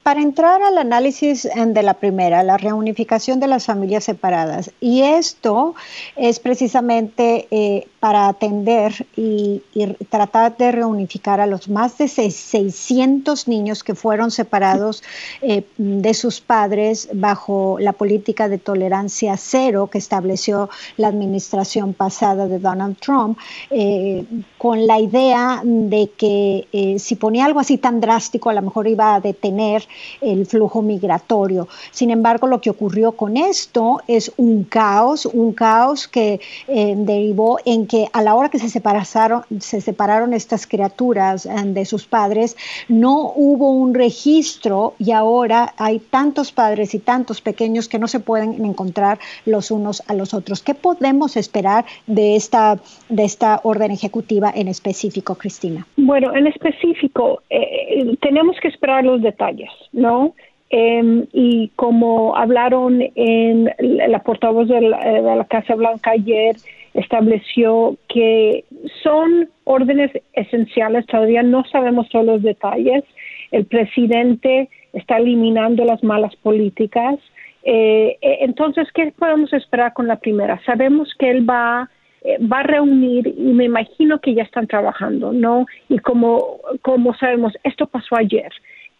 Para 0.05 0.21
entrar 0.21 0.61
al 0.61 0.77
análisis 0.77 1.49
de 1.51 1.81
la 1.81 1.95
primera, 1.95 2.43
la 2.43 2.57
reunificación 2.57 3.39
de 3.39 3.47
las 3.47 3.65
familias 3.65 4.03
separadas, 4.03 4.69
y 4.79 5.01
esto 5.01 5.73
es 6.15 6.39
precisamente 6.39 7.47
eh, 7.49 7.87
para 7.99 8.27
atender 8.27 9.07
y, 9.17 9.63
tratar 10.09 10.55
de 10.57 10.71
reunificar 10.71 11.41
a 11.41 11.47
los 11.47 11.69
más 11.69 11.97
de 11.97 12.07
600 12.07 13.47
niños 13.47 13.83
que 13.83 13.95
fueron 13.95 14.29
separados 14.29 15.01
eh, 15.41 15.63
de 15.77 16.13
sus 16.13 16.39
padres 16.39 17.09
bajo 17.11 17.77
la 17.79 17.91
política 17.91 18.47
de 18.47 18.59
tolerancia 18.59 19.35
cero 19.37 19.89
que 19.91 19.97
estableció 19.97 20.69
la 20.97 21.07
administración 21.07 21.95
pasada 21.95 22.47
de 22.47 22.59
Donald 22.59 22.97
Trump, 22.99 23.39
eh, 23.71 24.23
con 24.59 24.85
la 24.85 24.99
idea 24.99 25.61
de 25.63 26.11
que 26.15 26.95
si 26.99 27.15
ponía 27.15 27.45
algo 27.45 27.59
así 27.59 27.79
tan 27.79 27.99
drástico, 27.99 28.51
a 28.51 28.53
lo 28.53 28.61
mejor 28.61 28.87
iba 28.87 29.15
a 29.15 29.19
detener 29.19 29.87
el 30.21 30.45
flujo 30.45 30.81
migratorio. 30.81 31.67
Sin 31.91 32.11
embargo, 32.11 32.47
lo 32.47 32.61
que 32.61 32.69
ocurrió 32.69 33.13
con 33.13 33.37
esto 33.37 34.01
es 34.07 34.31
un 34.37 34.63
caos, 34.63 35.25
un 35.25 35.53
caos 35.53 36.07
que 36.07 36.39
eh, 36.67 36.93
derivó 36.97 37.59
en 37.65 37.87
que 37.87 38.07
a 38.13 38.21
la 38.21 38.35
hora 38.35 38.49
que 38.49 38.59
se 38.59 38.69
separaron, 38.69 39.43
se 39.59 39.81
separaron 39.81 40.33
estas 40.33 40.67
criaturas 40.67 41.45
eh, 41.45 41.49
de 41.65 41.85
sus 41.85 42.05
padres, 42.05 42.55
no 42.87 43.33
hubo 43.35 43.71
un 43.71 43.93
registro 43.93 44.93
y 44.99 45.11
ahora 45.11 45.73
hay 45.77 45.99
tantos 45.99 46.51
padres 46.51 46.93
y 46.93 46.99
tantos 46.99 47.41
pequeños 47.41 47.87
que 47.87 47.99
no 47.99 48.07
se 48.07 48.19
pueden 48.19 48.63
encontrar 48.65 49.19
los 49.45 49.71
unos 49.71 50.01
a 50.07 50.13
los 50.13 50.33
otros. 50.33 50.61
¿Qué 50.61 50.73
podemos 50.73 51.37
esperar 51.37 51.85
de 52.07 52.35
esta, 52.35 52.77
de 53.09 53.23
esta 53.23 53.59
orden 53.63 53.91
ejecutiva 53.91 54.51
en 54.53 54.67
específico, 54.67 55.35
Cristina? 55.35 55.87
Bueno, 55.97 56.35
en 56.35 56.47
específico, 56.47 57.41
eh, 57.49 58.15
tenemos 58.21 58.55
que 58.61 58.67
esperar 58.67 59.03
los 59.03 59.21
detalles. 59.21 59.69
¿No? 59.91 60.33
Em, 60.69 61.27
y 61.31 61.69
como 61.75 62.35
hablaron 62.35 63.01
en 63.15 63.71
la 63.77 64.19
portavoz 64.19 64.67
de 64.67 64.81
la, 64.81 65.45
Casa 65.49 65.75
Blanca 65.75 66.11
ayer, 66.11 66.55
estableció 66.93 67.97
que 68.09 68.65
son 69.03 69.49
órdenes 69.63 70.11
esenciales, 70.33 71.05
todavía 71.05 71.43
no 71.43 71.63
sabemos 71.65 72.09
todos 72.09 72.25
los 72.25 72.41
detalles. 72.41 73.03
El 73.51 73.65
presidente 73.65 74.69
está 74.93 75.17
eliminando 75.17 75.85
las 75.85 76.03
malas 76.03 76.35
políticas. 76.37 77.19
Eh, 77.63 78.17
eh, 78.21 78.37
entonces, 78.41 78.87
¿qué 78.93 79.13
podemos 79.17 79.53
esperar 79.53 79.93
con 79.93 80.07
la 80.07 80.17
primera? 80.17 80.59
Sabemos 80.65 81.13
que 81.19 81.29
él 81.29 81.47
va 81.49 81.89
eh, 82.23 82.39
va 82.39 82.61
a 82.61 82.63
reunir 82.63 83.27
y 83.27 83.53
me 83.53 83.65
imagino 83.65 84.19
que 84.19 84.33
ya 84.33 84.43
están 84.43 84.65
trabajando, 84.65 85.31
¿no? 85.31 85.67
Y 85.89 85.99
como, 85.99 86.57
como 86.81 87.13
sabemos, 87.13 87.53
esto 87.63 87.85
pasó 87.85 88.15
ayer 88.15 88.51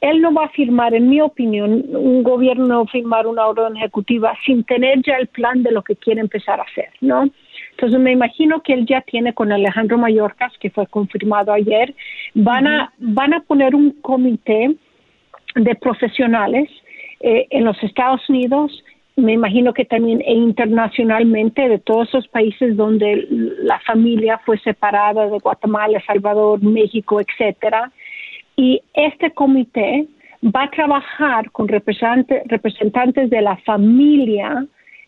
él 0.10 0.22
no 0.22 0.34
va 0.34 0.46
a 0.46 0.50
firmar, 0.50 0.94
en 0.94 1.10
mi 1.10 1.20
opinión, 1.20 1.84
un 1.90 2.22
gobierno 2.22 2.86
firmar 2.86 3.28
una 3.28 3.48
orden 3.48 3.78
ejecutiva 3.78 4.38
sin 4.46 4.64
tener 4.64 5.02
ya 5.02 5.16
el 5.16 5.28
plan 5.28 5.64
de 5.64 5.72
lo 5.72 5.84
que 5.84 5.96
quiere 5.96 6.22
empezar 6.22 6.60
a 6.60 6.64
hacer, 6.64 6.90
¿no? 7.02 7.30
Entonces 7.72 8.00
me 8.00 8.12
imagino 8.12 8.62
que 8.62 8.74
él 8.74 8.86
ya 8.86 9.02
tiene 9.02 9.34
con 9.34 9.52
Alejandro 9.52 9.98
Mayorkas, 9.98 10.54
que 10.60 10.70
fue 10.70 10.88
confirmado 10.88 11.52
ayer, 11.52 11.94
van 12.34 12.68
a, 12.68 12.94
van 13.00 13.34
a 13.34 13.42
poner 13.42 13.74
un 13.76 13.92
comité 14.02 14.76
de 15.56 15.76
profesionales 15.76 16.70
eh, 17.22 17.48
en 17.50 17.66
los 17.66 17.82
Estados 17.84 18.22
Unidos, 18.30 18.84
me 19.16 19.32
imagino 19.32 19.74
que 19.74 19.86
también 19.86 20.22
e 20.22 20.34
internacionalmente 20.34 21.70
de 21.70 21.80
todos 21.80 22.10
esos 22.10 22.28
países 22.28 22.76
donde 22.76 23.26
la 23.30 23.80
familia 23.80 24.40
fue 24.46 24.58
separada 24.60 25.28
de 25.28 25.40
Guatemala, 25.40 26.04
Salvador, 26.06 26.62
México, 26.62 27.22
etcétera, 27.22 27.92
y 28.56 28.82
este 28.94 29.32
comité 29.32 30.08
va 30.44 30.64
a 30.64 30.72
trabajar 30.72 31.52
con 31.52 31.68
representantes 31.68 33.30
de 33.30 33.42
la 33.42 33.58
familia 33.58 34.66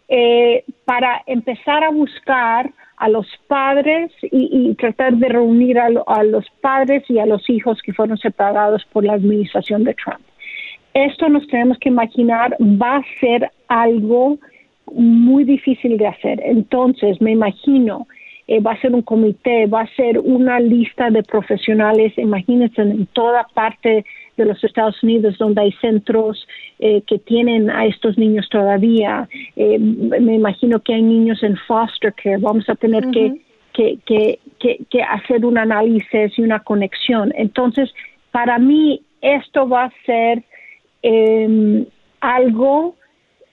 eh, 0.10 0.63
para 0.86 1.22
empezar 1.27 1.84
a 1.84 1.89
buscar 1.89 2.72
a 2.98 3.10
los 3.10 3.27
padres 3.48 4.12
y, 4.24 4.74
tratar 4.75 5.16
de 5.18 5.30
reunir 5.30 5.77
a, 5.80 5.89
los 6.24 6.46
padres 6.62 7.04
y 7.10 7.20
a 7.20 7.25
los 7.27 7.48
hijos 7.50 7.80
que 7.84 7.94
fueron 7.94 8.18
separados 8.18 8.84
por 8.92 9.04
la 9.04 9.13
administración 9.13 9.84
de 9.84 9.94
Trump. 9.94 10.22
Esto 10.94 11.30
nos 11.30 11.46
tenemos 11.48 11.77
que 11.77 11.89
imaginar 11.89 12.58
va 12.60 12.98
a 12.98 13.04
ser 13.20 13.51
algo 13.68 14.39
muy 14.92 15.44
difícil 15.44 15.98
de 15.98 16.08
hacer. 16.08 16.42
Entonces, 16.44 17.22
me 17.22 17.32
imagino 17.32 18.08
eh, 18.48 18.62
va 18.62 18.72
a 18.72 18.82
ser 18.82 18.94
un 18.94 19.01
comité, 19.01 19.66
va 19.66 19.82
a 19.82 19.96
ser 19.96 20.20
una 20.20 20.60
lista 20.60 21.10
de 21.10 21.22
profesionales, 21.22 22.13
imagínense, 22.18 22.82
en 22.82 23.06
toda 23.08 23.46
parte 23.54 24.06
de 24.38 24.46
los 24.46 24.63
Estados 24.63 25.01
Unidos 25.04 25.38
donde 25.38 25.62
hay 25.62 25.72
centros 25.82 26.48
eh, 26.80 27.01
que 27.08 27.20
tienen 27.20 27.70
a 27.70 27.86
estos 27.86 28.18
niños 28.18 28.48
todavía. 28.50 29.27
Eh, 29.56 29.77
me 29.80 30.36
imagino 30.36 30.80
que 30.80 30.94
hay 30.94 31.01
niños 31.01 31.44
en 31.44 31.58
foster 31.68 32.13
care, 32.13 32.38
vamos 32.38 32.70
a 32.70 32.75
tener 32.75 33.10
que, 33.12 33.42
que, 33.74 34.00
que, 34.06 34.39
que, 34.89 35.01
hacer 35.04 35.46
un 35.46 35.58
análisis 35.58 36.38
y 36.38 36.42
una 36.42 36.60
conexión. 36.60 37.34
Entonces, 37.36 37.94
para 38.32 38.58
mí, 38.60 39.01
esto 39.22 39.68
va 39.68 39.86
a 39.86 39.94
ser 40.06 40.44
em, 41.01 41.86
algo 42.22 42.96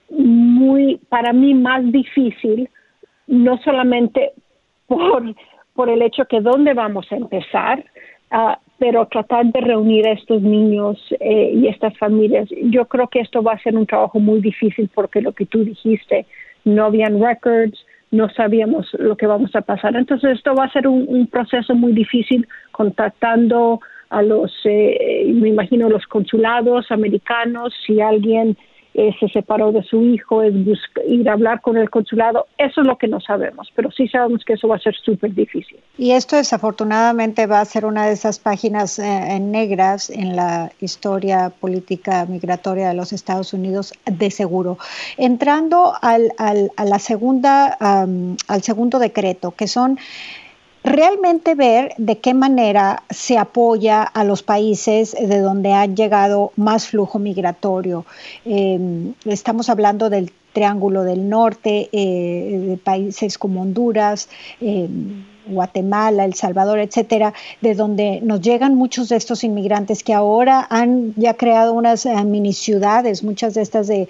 muy, 0.09 0.99
para 1.09 1.33
mí, 1.33 1.53
más 1.53 1.91
difícil, 1.91 2.69
no 3.27 3.57
solamente 3.57 4.31
por, 4.87 5.23
por 5.73 5.89
el 5.89 6.01
hecho 6.01 6.25
que 6.25 6.41
dónde 6.41 6.73
vamos 6.73 7.11
a 7.11 7.15
empezar, 7.15 7.83
uh, 8.31 8.55
pero 8.77 9.07
tratar 9.07 9.45
de 9.45 9.61
reunir 9.61 10.07
a 10.07 10.11
estos 10.11 10.41
niños 10.41 10.97
eh, 11.19 11.51
y 11.55 11.67
estas 11.67 11.97
familias. 11.97 12.49
Yo 12.63 12.85
creo 12.85 13.07
que 13.07 13.21
esto 13.21 13.41
va 13.41 13.53
a 13.53 13.59
ser 13.59 13.75
un 13.75 13.85
trabajo 13.85 14.19
muy 14.19 14.41
difícil 14.41 14.89
porque 14.93 15.21
lo 15.21 15.31
que 15.31 15.45
tú 15.45 15.63
dijiste, 15.63 16.25
no 16.65 16.85
habían 16.85 17.21
records, 17.21 17.85
no 18.11 18.29
sabíamos 18.29 18.87
lo 18.99 19.15
que 19.15 19.27
vamos 19.27 19.55
a 19.55 19.61
pasar. 19.61 19.95
Entonces 19.95 20.37
esto 20.37 20.53
va 20.55 20.65
a 20.65 20.71
ser 20.71 20.87
un, 20.87 21.27
proceso 21.27 21.73
muy 21.73 21.93
difícil 21.93 22.47
contactando 22.71 23.79
a 24.09 24.21
los, 24.21 24.51
eh, 24.65 25.31
me 25.33 25.49
imagino, 25.49 25.89
los 25.89 26.05
consulados 26.05 26.91
americanos, 26.91 27.73
si 27.85 28.01
alguien 28.01 28.57
eh, 28.97 29.13
se 29.19 29.27
separó 29.29 29.71
de 29.71 29.83
su 29.83 30.01
hijo, 30.03 30.41
es 30.41 30.53
ir 31.07 31.29
a 31.29 31.33
hablar 31.33 31.61
con 31.61 31.77
el 31.77 31.89
consulado. 31.89 32.47
Eso 32.57 32.81
es 32.81 32.87
lo 32.87 32.97
que 32.97 33.07
no 33.07 33.19
sabemos, 33.19 33.71
pero 33.75 33.91
sí 33.91 34.07
sabemos 34.07 34.43
que 34.45 34.53
eso 34.53 34.67
va 34.67 34.77
a 34.77 34.79
ser 34.79 34.95
súper 34.95 35.33
difícil. 35.33 35.77
Y 35.97 36.11
esto 36.11 36.35
desafortunadamente 36.35 37.45
va 37.45 37.59
a 37.59 37.65
ser 37.65 37.85
una 37.85 38.05
de 38.07 38.13
esas 38.13 38.39
páginas 38.39 38.99
eh, 38.99 39.39
negras 39.39 40.09
en 40.09 40.35
la 40.35 40.71
historia 40.79 41.49
política 41.49 42.25
migratoria 42.25 42.87
de 42.89 42.93
los 42.93 43.13
Estados 43.13 43.53
Unidos, 43.53 43.93
de 44.05 44.31
seguro. 44.31 44.77
Entrando 45.17 45.93
al, 46.01 46.31
al 46.37 46.71
a 46.75 46.85
la 46.85 46.99
segunda, 46.99 47.77
al 47.79 48.61
segundo 48.61 48.99
decreto, 48.99 49.51
que 49.51 49.67
son 49.67 49.97
realmente 50.85 51.55
ver 51.55 51.93
de 51.97 52.19
qué 52.19 52.33
manera 52.33 53.03
se 53.09 53.37
apoya 53.37 54.03
a 54.03 54.23
los 54.23 54.43
países 54.43 55.13
de 55.13 55.39
donde 55.39 55.73
ha 55.73 55.85
llegado 55.87 56.51
más 56.55 56.87
flujo 56.87 57.19
migratorio. 57.19 58.05
Em, 58.45 59.13
estamos 59.25 59.69
hablando 59.69 60.09
del 60.09 60.31
Triángulo 60.53 61.03
del 61.03 61.27
Norte, 61.27 61.89
eh, 61.91 62.65
de 62.69 62.77
países 62.77 63.37
como 63.37 63.63
Honduras. 63.63 64.29
Em, 64.61 65.25
Guatemala, 65.47 66.25
El 66.25 66.33
Salvador, 66.33 66.79
etcétera, 66.79 67.33
de 67.61 67.75
donde 67.75 68.19
nos 68.21 68.41
llegan 68.41 68.75
muchos 68.75 69.09
de 69.09 69.15
estos 69.15 69.43
inmigrantes 69.43 70.03
que 70.03 70.13
ahora 70.13 70.67
han 70.69 71.13
ya 71.15 71.35
creado 71.35 71.73
unas 71.73 72.05
eh, 72.05 72.23
mini 72.23 72.53
ciudades, 72.53 73.23
muchas 73.23 73.53
de 73.53 73.61
estas 73.61 73.87
de 73.87 74.07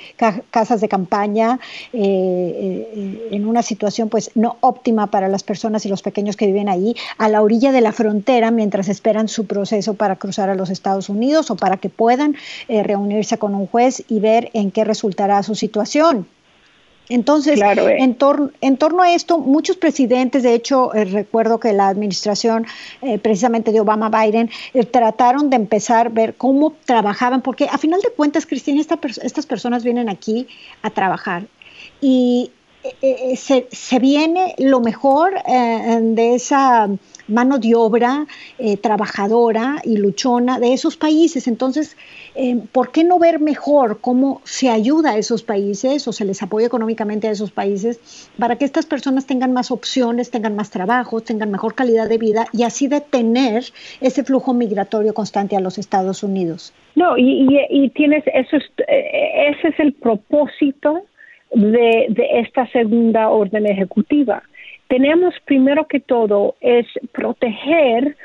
casas 0.52 0.82
de 0.82 0.88
campaña, 0.88 1.60
eh, 1.94 2.00
eh, 2.04 3.30
en 3.32 3.48
una 3.48 3.62
situación 3.62 4.10
pues 4.10 4.32
no 4.36 4.58
óptima 4.62 5.08
para 5.08 5.28
las 5.28 5.44
personas 5.44 5.86
y 5.86 5.90
los 5.90 6.02
pequeños 6.02 6.36
que 6.36 6.48
viven 6.48 6.70
ahí, 6.70 6.96
a 7.18 7.30
la 7.30 7.42
orilla 7.42 7.72
de 7.72 7.82
la 7.82 7.92
frontera 7.92 8.52
mientras 8.52 8.90
esperan 8.90 9.28
su 9.28 9.46
proceso 9.46 9.94
para 9.94 10.16
cruzar 10.16 10.50
a 10.50 10.56
los 10.56 10.70
Estados 10.70 11.10
Unidos 11.10 11.52
o 11.52 11.56
para 11.56 11.78
que 11.78 11.90
puedan 11.90 12.36
reunirse 12.68 13.38
con 13.38 13.56
un 13.56 13.68
juez 13.68 14.04
y 14.08 14.20
ver 14.20 14.50
en 14.54 14.72
qué 14.72 14.84
resultará 14.84 15.42
su 15.44 15.56
situación. 15.56 16.28
Entonces, 17.10 17.62
eh. 17.62 17.98
en, 18.00 18.16
torno 18.16 19.02
a 19.02 19.14
esto, 19.14 19.40
muchos 19.40 19.78
presidentes, 19.78 20.44
de 20.44 20.54
hecho, 20.54 20.94
eh, 20.94 21.06
recuerdo 21.06 21.60
que 21.60 21.72
la 21.74 21.88
administración 21.88 22.66
eh, 23.02 23.20
precisamente 23.20 23.72
de 23.72 23.82
Obama-Biden 23.82 24.50
trataron 24.92 25.50
de 25.50 25.56
empezar 25.58 26.08
a 26.08 26.10
ver 26.10 26.36
cómo 26.36 26.74
trabajaban, 26.86 27.42
porque 27.42 27.68
a 27.72 27.78
final 27.78 28.02
de 28.02 28.10
cuentas, 28.10 28.46
Cristina, 28.46 28.82
estas 28.82 29.46
personas 29.46 29.84
vienen 29.84 30.10
aquí 30.10 30.48
a 30.82 30.90
trabajar 30.90 31.44
y 32.02 32.52
se, 33.36 33.68
se, 33.72 34.00
viene 34.00 34.56
lo 34.58 34.80
mejor 34.80 35.34
de 35.44 36.36
esa 36.36 36.90
mano 37.28 37.58
de 37.58 37.76
obra 37.76 38.26
trabajadora 38.82 39.82
y 39.84 39.98
luchona 39.98 40.60
de 40.60 40.74
esos 40.74 40.98
países. 40.98 41.48
Entonces, 41.48 41.98
eh, 42.38 42.58
¿por 42.74 42.92
qué 42.92 43.06
no 43.06 43.18
ver 43.18 43.40
mejor 43.40 44.00
cómo 44.02 44.42
se 44.44 44.70
ayuda 44.70 45.12
a 45.12 45.18
esos 45.18 45.42
países 45.42 46.06
o 46.06 46.12
se 46.12 46.26
les 46.26 46.44
apoya 46.44 46.68
económicamente 46.68 47.30
a 47.30 47.32
esos 47.32 47.52
países 47.52 48.30
para 48.38 48.58
que 48.58 48.66
estas 48.66 48.86
personas 48.86 49.26
tengan 49.26 49.54
más 49.54 49.72
opciones, 49.72 50.32
tengan 50.32 50.54
más 50.54 50.70
trabajo, 50.70 51.22
tengan 51.22 51.50
mejor 51.50 51.76
calidad 51.76 52.10
de 52.10 52.18
vida 52.18 52.48
y 52.52 52.64
así 52.64 52.90
detener 52.90 53.64
ese 54.02 54.24
flujo 54.26 54.54
migratorio 54.54 55.14
constante 55.14 55.56
a 55.56 55.62
los 55.62 55.78
Estados 55.78 56.24
Unidos? 56.24 56.74
No, 56.96 57.18
y, 57.18 57.90
tienes 57.96 58.24
eso, 58.34 58.58
eh, 58.88 59.52
ese 59.52 59.70
es 59.70 59.80
el 59.80 59.94
propósito 59.94 61.05
de, 61.56 62.30
esta 62.34 62.68
segunda 62.68 63.30
orden 63.30 63.66
ejecutiva. 63.66 64.44
Tenemos 64.88 65.34
primero 65.46 65.88
que 65.88 66.00
todo 66.00 66.56
es 66.62 66.86
proteger 67.12 68.16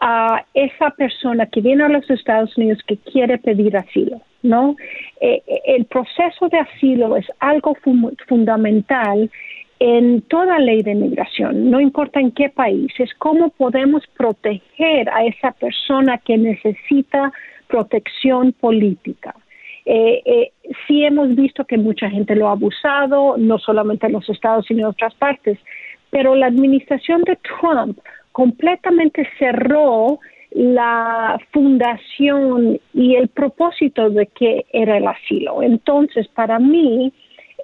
a 0.00 0.44
esa 0.54 0.90
persona 0.90 1.46
que 1.46 1.60
viene 1.60 1.84
a 1.84 1.88
los 1.88 2.08
Estados 2.10 2.56
Unidos 2.56 2.78
que 2.86 2.96
quiere 2.96 3.38
pedir 3.38 3.76
asilo, 3.76 4.20
¿no? 4.42 4.76
Eh, 5.20 5.42
eh, 5.46 5.60
el 5.66 5.84
proceso 5.84 6.48
de 6.48 6.58
asilo 6.58 7.16
es 7.16 7.26
algo 7.38 7.76
fundamental 8.26 9.30
en 9.78 10.20
toda 10.22 10.58
ley 10.58 10.82
de 10.82 10.92
inmigración, 10.92 11.70
no 11.70 11.80
importa 11.80 12.20
en 12.20 12.32
qué 12.32 12.50
país, 12.50 12.92
es 12.98 13.14
cómo 13.14 13.48
podemos 13.48 14.06
proteger 14.08 15.08
a 15.08 15.24
esa 15.24 15.52
persona 15.52 16.18
que 16.18 16.36
necesita 16.36 17.32
protección 17.66 18.52
política. 18.52 19.34
Eh, 19.86 20.52
sí 20.86 21.04
hemos 21.04 21.34
visto 21.34 21.64
que 21.64 21.78
mucha 21.78 22.10
gente 22.10 22.36
lo 22.36 22.48
ha 22.48 22.52
abusado, 22.52 23.36
no 23.38 23.58
solamente 23.58 24.06
en 24.06 24.12
los 24.12 24.28
Estados 24.28 24.66
sino 24.66 24.80
en 24.80 24.86
otras 24.86 25.14
partes, 25.14 25.58
pero 26.10 26.34
la 26.34 26.46
administración 26.46 27.22
de 27.22 27.36
Trump 27.36 27.98
completamente 28.32 29.26
cerró 29.38 30.20
la 30.52 31.38
fundación 31.52 32.80
y 32.92 33.14
el 33.14 33.28
propósito 33.28 34.10
de 34.10 34.26
que 34.26 34.66
era 34.72 34.96
el 34.96 35.06
asilo. 35.06 35.62
Entonces, 35.62 36.26
para 36.28 36.58
mí, 36.58 37.12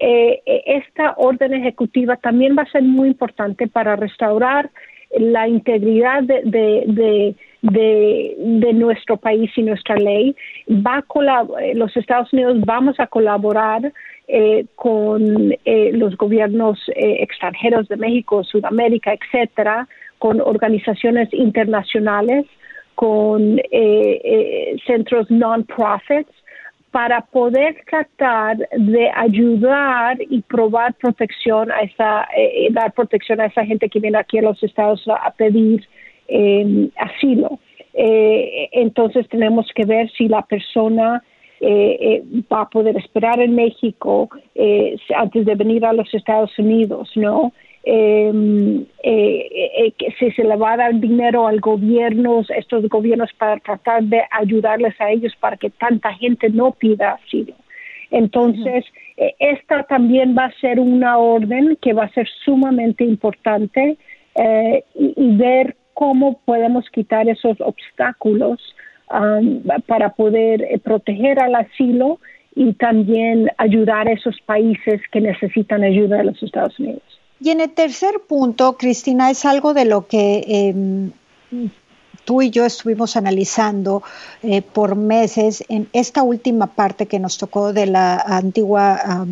eh, 0.00 0.42
esta 0.66 1.14
orden 1.16 1.54
ejecutiva 1.54 2.16
también 2.16 2.56
va 2.56 2.62
a 2.62 2.70
ser 2.70 2.82
muy 2.82 3.08
importante 3.08 3.66
para 3.66 3.96
restaurar 3.96 4.70
la 5.18 5.48
integridad 5.48 6.22
de, 6.22 7.34
de, 7.62 8.72
nuestro 8.72 9.16
país 9.16 9.50
y 9.56 9.62
nuestra 9.62 9.96
ley. 9.96 10.34
Va 10.68 10.98
a 10.98 11.46
los 11.74 11.96
Estados 11.96 12.32
Unidos 12.32 12.60
vamos 12.64 12.98
a 13.00 13.06
colaborar 13.06 13.92
eh, 14.28 14.66
con 14.74 15.52
eh, 15.64 15.90
los 15.92 16.16
gobiernos 16.16 16.78
extranjeros 16.94 17.88
de 17.88 17.96
México, 17.96 18.44
Sudamérica, 18.44 19.14
etcétera, 19.14 19.88
con 20.18 20.40
organizaciones 20.40 21.32
internacionales, 21.32 22.46
con 22.96 23.58
eh, 23.58 23.64
eh, 23.70 24.76
centros 24.86 25.30
non-profits, 25.30 26.32
para 26.90 27.20
poder 27.20 27.76
tratar 27.88 28.56
de 28.56 29.10
ayudar 29.14 30.18
y 30.20 30.40
probar 30.42 30.94
protección 30.94 31.70
a 31.70 31.80
esa, 31.80 32.26
eh, 32.36 32.68
dar 32.70 32.92
protección 32.92 33.40
a 33.40 33.46
esa 33.46 33.64
gente 33.64 33.88
que 33.88 34.00
viene 34.00 34.18
aquí 34.18 34.38
a 34.38 34.42
los 34.42 34.62
Estados 34.62 35.06
a 35.08 35.30
pedir 35.32 35.86
em, 36.28 36.90
asilo. 36.96 37.58
entonces 37.98 39.26
tenemos 39.28 39.66
que 39.74 39.86
ver 39.86 40.10
si 40.10 40.28
la 40.28 40.42
persona 40.42 41.22
va 42.52 42.60
a 42.60 42.68
poder 42.68 42.94
esperar 42.98 43.40
en 43.40 43.54
México 43.54 44.28
antes 45.16 45.46
de 45.46 45.54
venir 45.54 45.84
a 45.86 45.94
los 45.94 46.12
Estados 46.12 46.58
Unidos, 46.58 47.10
¿no? 47.14 47.52
Eh, 49.86 49.88
eh, 49.88 49.92
que 49.96 50.12
si 50.18 50.30
se 50.32 50.44
le 50.44 50.56
va 50.56 50.72
a 50.72 50.76
dar 50.76 50.94
dinero 51.00 51.46
al 51.46 51.60
gobierno, 51.60 52.42
estos 52.56 52.88
gobiernos 52.88 53.32
para 53.34 53.58
tratar 53.58 54.02
de 54.04 54.22
ayudarles 54.30 55.00
a 55.00 55.10
ellos 55.10 55.32
para 55.40 55.56
que 55.56 55.70
tanta 55.70 56.12
gente 56.14 56.48
no 56.50 56.72
pida 56.72 57.12
asilo. 57.12 57.54
Entonces, 58.10 58.84
eh, 59.16 59.34
esta 59.38 59.82
también 59.84 60.34
va 60.36 60.46
a 60.46 60.60
ser 60.60 60.78
una 60.78 61.18
orden 61.18 61.76
que 61.80 61.92
va 61.92 62.04
a 62.04 62.12
ser 62.12 62.28
sumamente 62.44 63.04
importante 63.04 63.96
y, 64.94 65.36
ver 65.36 65.76
cómo 65.94 66.38
podemos 66.44 66.84
quitar 66.90 67.26
esos 67.26 67.58
obstáculos 67.58 68.60
um, 69.10 69.62
para 69.86 70.10
poder 70.10 70.78
proteger 70.84 71.40
al 71.40 71.54
asilo 71.54 72.20
y 72.54 72.74
también 72.74 73.50
ayudar 73.56 74.06
a 74.08 74.12
esos 74.12 74.38
países 74.42 75.00
que 75.10 75.22
necesitan 75.22 75.82
ayuda 75.84 76.18
de 76.18 76.24
los 76.24 76.42
Estados 76.42 76.78
Unidos. 76.78 77.15
Y 77.40 77.50
en 77.50 77.60
el 77.60 77.70
tercer 77.70 78.20
punto, 78.26 78.76
Cristina, 78.76 79.30
es 79.30 79.44
algo 79.44 79.74
de 79.74 79.84
lo 79.84 80.06
que 80.06 80.44
em, 80.46 81.12
tú 82.26 82.42
y 82.42 82.50
yo 82.50 82.66
estuvimos 82.66 83.16
analizando 83.16 84.02
eh, 84.42 84.60
por 84.60 84.96
meses 84.96 85.64
en 85.68 85.88
esta 85.92 86.22
última 86.22 86.66
parte 86.66 87.06
que 87.06 87.20
nos 87.20 87.38
tocó 87.38 87.72
de 87.72 87.86
la 87.86 88.16
antigua 88.16 89.24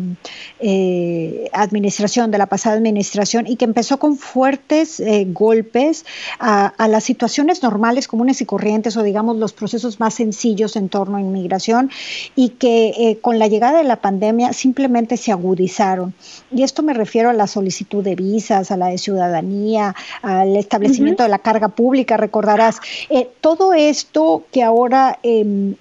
eh, 0.59 1.49
administración, 1.51 2.31
de 2.31 2.37
la 2.37 2.47
pasada 2.47 2.77
administración, 2.77 3.45
y 3.47 3.57
que 3.57 3.65
empezó 3.65 3.99
con 3.99 4.17
fuertes 4.17 4.99
eh, 5.01 5.27
golpes 5.29 6.05
a, 6.39 6.73
las 6.87 7.03
situaciones 7.03 7.61
normales, 7.61 8.07
comunes 8.07 8.41
y 8.41 8.45
corrientes, 8.45 8.95
o 8.95 9.03
digamos 9.03 9.35
los 9.35 9.51
procesos 9.51 9.99
más 9.99 10.13
sencillos 10.13 10.77
en 10.77 10.87
torno 10.87 11.17
a 11.17 11.21
inmigración, 11.21 11.91
y 12.35 12.49
que 12.49 13.19
con 13.21 13.39
la 13.39 13.47
llegada 13.47 13.79
de 13.79 13.83
la 13.83 13.97
pandemia 13.97 14.53
simplemente 14.53 15.17
se 15.17 15.33
agudizaron. 15.33 16.13
Y 16.49 16.63
esto 16.63 16.81
me 16.81 16.93
refiero 16.93 17.29
a 17.29 17.33
la 17.33 17.47
solicitud 17.47 18.03
de 18.03 18.15
visas, 18.15 18.71
a 18.71 18.77
la 18.77 18.87
de 18.87 18.97
ciudadanía, 18.97 19.93
al 20.21 20.55
establecimiento 20.55 21.23
de 21.23 21.29
la 21.29 21.39
carga 21.39 21.67
pública. 21.67 22.15
Recordarás 22.15 22.79
eh, 23.09 23.29
todo 23.41 23.73
esto 23.73 24.43
que 24.51 24.63
ahora 24.63 25.19
em, 25.23 25.75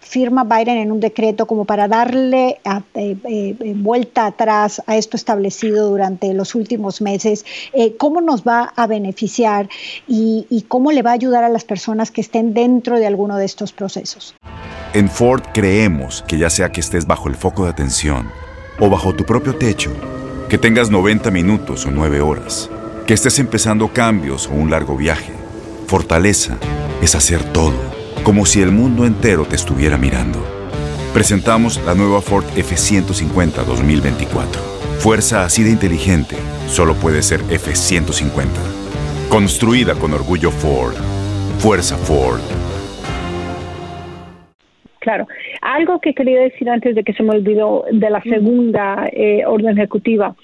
firma 0.00 0.44
Biden 0.44 0.78
en 0.78 0.92
un 0.92 1.00
decreto 1.00 1.46
como 1.46 1.64
para 1.64 1.86
darle 1.88 2.60
eh, 2.94 3.16
eh, 3.24 3.74
vuelta 3.76 4.26
atrás 4.26 4.82
a 4.86 4.96
esto 4.96 5.16
establecido 5.16 5.90
durante 5.90 6.32
los 6.32 6.54
últimos 6.54 7.02
meses, 7.02 7.44
¿cómo 7.98 8.20
nos 8.20 8.42
va 8.42 8.72
a 8.74 8.86
beneficiar 8.86 9.68
y, 10.06 10.46
y 10.48 10.62
cómo 10.62 10.92
le 10.92 11.02
va 11.02 11.10
a 11.10 11.14
ayudar 11.14 11.44
a 11.44 11.48
las 11.48 11.64
personas 11.64 12.10
que 12.10 12.22
estén 12.22 12.54
dentro 12.54 12.98
de 12.98 13.06
alguno 13.06 13.36
de 13.36 13.44
estos 13.44 13.72
procesos? 13.72 14.34
En 14.94 15.10
Ford 15.10 15.42
creemos 15.52 16.24
que 16.26 16.38
ya 16.38 16.48
sea 16.48 16.72
que 16.72 16.80
estés 16.80 17.06
bajo 17.06 17.28
el 17.28 17.34
foco 17.34 17.64
de 17.64 17.70
atención 17.70 18.30
o 18.80 18.88
bajo 18.88 19.14
tu 19.14 19.24
propio 19.24 19.56
techo, 19.56 19.92
que 20.48 20.58
tengas 20.58 20.90
90 20.90 21.30
minutos 21.30 21.84
o 21.84 21.90
9 21.90 22.20
horas, 22.20 22.70
que 23.06 23.14
estés 23.14 23.38
empezando 23.38 23.88
cambios 23.88 24.46
o 24.46 24.52
un 24.52 24.70
largo 24.70 24.96
viaje, 24.96 25.32
Fortaleza 25.88 26.58
es 27.00 27.14
hacer 27.14 27.42
todo, 27.54 27.72
como 28.22 28.44
si 28.44 28.60
el 28.60 28.72
mundo 28.72 29.06
entero 29.06 29.46
te 29.46 29.56
estuviera 29.56 29.96
mirando. 29.96 30.38
Presentamos 31.14 31.82
la 31.86 31.94
nueva 31.94 32.20
Ford 32.20 32.44
F150 32.56 33.64
2024. 33.64 34.60
Fuerza 34.98 35.46
así 35.46 35.62
de 35.62 35.70
inteligente 35.70 36.36
solo 36.66 36.92
puede 36.92 37.22
ser 37.22 37.40
F150. 37.40 38.48
Construida 39.30 39.94
con 39.94 40.12
orgullo 40.12 40.50
Ford. 40.50 40.94
Fuerza 41.58 41.96
Ford. 41.96 42.40
Claro. 44.98 45.26
Algo 45.62 46.00
que 46.00 46.12
quería 46.12 46.42
decir 46.42 46.68
antes 46.68 46.96
de 46.96 47.02
que 47.02 47.14
se 47.14 47.22
me 47.22 47.30
olvidó 47.30 47.86
de 47.90 48.10
la 48.10 48.22
segunda 48.24 49.08
eh, 49.10 49.46
orden 49.46 49.78
ejecutiva 49.78 50.36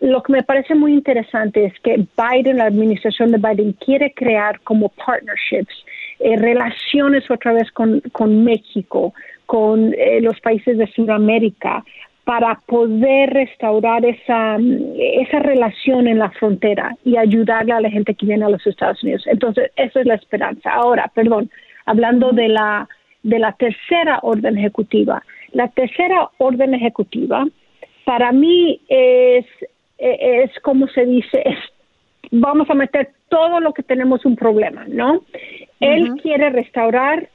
lo 0.00 0.22
que 0.22 0.32
me 0.32 0.42
parece 0.42 0.74
muy 0.74 0.92
interesante 0.92 1.64
es 1.66 1.80
que 1.80 2.06
Biden, 2.16 2.58
la 2.58 2.66
administración 2.66 3.30
de 3.32 3.38
Biden, 3.38 3.72
quiere 3.72 4.12
crear 4.12 4.60
como 4.60 4.88
partnerships, 4.88 5.74
eh, 6.20 6.36
relaciones 6.36 7.30
otra 7.30 7.52
vez 7.52 7.70
con, 7.72 8.00
con 8.12 8.44
México, 8.44 9.12
con 9.46 9.92
eh, 9.94 10.20
los 10.20 10.40
países 10.40 10.78
de 10.78 10.86
Sudamérica, 10.88 11.84
para 12.24 12.58
poder 12.66 13.30
restaurar 13.30 14.04
esa, 14.04 14.56
esa 14.96 15.38
relación 15.40 16.08
en 16.08 16.18
la 16.18 16.30
frontera 16.30 16.96
y 17.04 17.18
ayudarle 17.18 17.72
a 17.72 17.80
la 17.80 17.90
gente 17.90 18.14
que 18.14 18.26
viene 18.26 18.46
a 18.46 18.48
los 18.48 18.66
Estados 18.66 19.02
Unidos. 19.02 19.24
Entonces, 19.26 19.70
eso 19.76 20.00
es 20.00 20.06
la 20.06 20.14
esperanza. 20.14 20.72
Ahora, 20.72 21.10
perdón, 21.14 21.50
hablando 21.84 22.30
de 22.30 22.48
la, 22.48 22.88
de 23.22 23.38
la 23.38 23.52
tercera 23.52 24.20
orden 24.22 24.56
ejecutiva. 24.56 25.22
La 25.52 25.68
tercera 25.68 26.30
orden 26.38 26.72
ejecutiva, 26.72 27.46
para 28.06 28.32
mí, 28.32 28.80
es, 28.88 29.44
es 30.12 30.58
como 30.60 30.86
se 30.88 31.06
dice, 31.06 31.42
es, 31.44 31.58
vamos 32.30 32.68
a 32.68 32.74
meter 32.74 33.10
todo 33.28 33.60
lo 33.60 33.72
que 33.72 33.82
tenemos 33.82 34.24
un 34.24 34.36
problema, 34.36 34.84
¿no? 34.86 35.24
Él 35.80 36.12
quiere 36.22 36.50
restaurar 36.50 37.28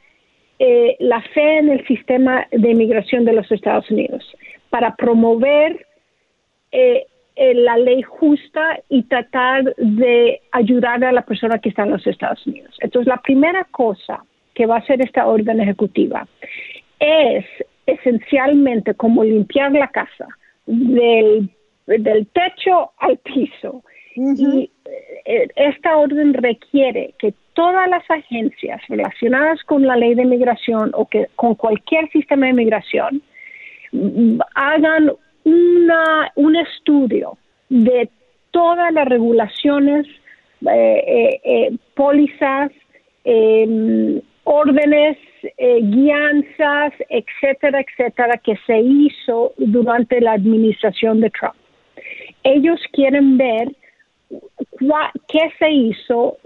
eh, 0.60 0.98
la 1.00 1.22
fe 1.22 1.60
en 1.60 1.70
el 1.70 1.86
sistema 1.88 2.48
de 2.52 2.72
inmigración 2.72 3.26
de 3.26 3.34
los 3.34 3.52
Estados 3.52 3.90
Unidos 3.90 4.26
para 4.70 4.96
promover 4.96 5.86
eh, 6.72 7.06
eh, 7.36 7.54
la 7.54 7.78
ley 7.78 8.02
justa 8.02 8.80
y 8.90 9.04
tratar 9.04 9.74
de 9.78 10.42
ayudar 10.52 11.04
a 11.04 11.12
la 11.12 11.22
persona 11.22 11.60
que 11.60 11.70
está 11.70 11.84
en 11.84 11.92
los 11.92 12.06
Estados 12.06 12.46
Unidos. 12.46 12.76
Entonces, 12.82 13.08
la 13.08 13.22
primera 13.22 13.64
cosa 13.66 14.24
que 14.54 14.66
va 14.66 14.76
a 14.76 14.80
hacer 14.80 15.02
esta 15.02 15.26
orden 15.26 15.62
ejecutiva 15.62 16.28
es 17.00 17.46
esencialmente 17.86 18.94
como 18.94 19.24
limpiar 19.24 19.72
la 19.72 19.88
casa 19.88 20.28
del, 20.66 21.50
del 21.98 22.28
techo 22.28 22.92
al 22.98 23.18
piso. 23.18 23.84
Y 24.16 24.70
eh, 25.26 25.48
esta 25.56 25.98
orden 25.98 26.34
requiere 26.34 27.14
que 27.20 27.34
todas 27.54 27.90
las 27.90 28.04
agencias 28.10 28.82
relacionadas 28.90 29.64
con 29.64 29.86
la 29.86 29.96
ley 29.96 30.14
de 30.14 30.26
migración 30.26 30.92
o 30.94 31.06
que 31.06 31.28
con 31.36 31.56
cualquier 31.56 32.10
sistema 32.10 32.48
de 32.48 32.54
migración 32.54 33.22
hagan 34.56 35.12
una, 35.46 36.32
un 36.36 36.56
estudio 36.56 37.38
de 37.70 38.10
todas 38.52 38.92
las 38.94 39.08
regulaciones, 39.08 40.06
eh, 40.70 41.04
eh, 41.08 41.42
eh 41.44 41.78
pólizas, 41.96 42.72
em, 43.24 44.22
órdenes, 44.44 45.18
guianzas, 45.58 46.92
etcétera, 47.08 47.82
etcétera, 47.82 48.38
que 48.44 48.58
se 48.68 48.80
hizo 48.80 49.54
durante 49.58 50.20
la 50.20 50.34
administración 50.34 51.22
de 51.22 51.30
Trump. 51.30 51.56
Ellos 52.44 52.80
quieren 52.94 53.38
ver 53.38 53.70
qué 55.28 55.52
se 55.58 55.72
hizo, 55.72 56.38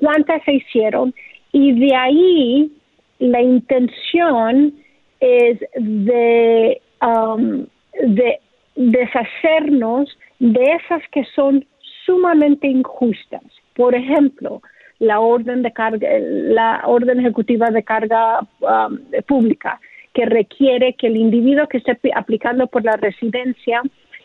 cuántas 0.00 0.42
se 0.44 0.54
hicieron, 0.54 1.14
y 1.52 1.72
de 1.72 1.94
ahí 1.94 2.72
la 3.18 3.40
intención 3.42 4.74
es 5.20 5.58
de 5.76 6.80
Um, 7.04 7.66
de 8.00 8.40
deshacernos 8.76 10.08
de 10.38 10.62
esas 10.72 11.02
que 11.12 11.24
son 11.36 11.66
sumamente 12.06 12.66
injustas. 12.66 13.42
Por 13.76 13.94
ejemplo, 13.94 14.62
la 15.00 15.20
orden 15.20 15.62
de 15.62 15.70
carga, 15.72 16.08
la 16.18 16.82
orden 16.86 17.20
ejecutiva 17.20 17.70
de 17.70 17.82
carga 17.82 18.40
um, 18.60 18.98
pública, 19.26 19.80
que 20.14 20.24
requiere 20.24 20.94
que 20.94 21.08
el 21.08 21.16
individuo 21.16 21.68
que 21.68 21.78
esté 21.78 21.98
aplicando 22.14 22.68
por 22.68 22.84
la 22.84 22.96
residencia 22.96 23.82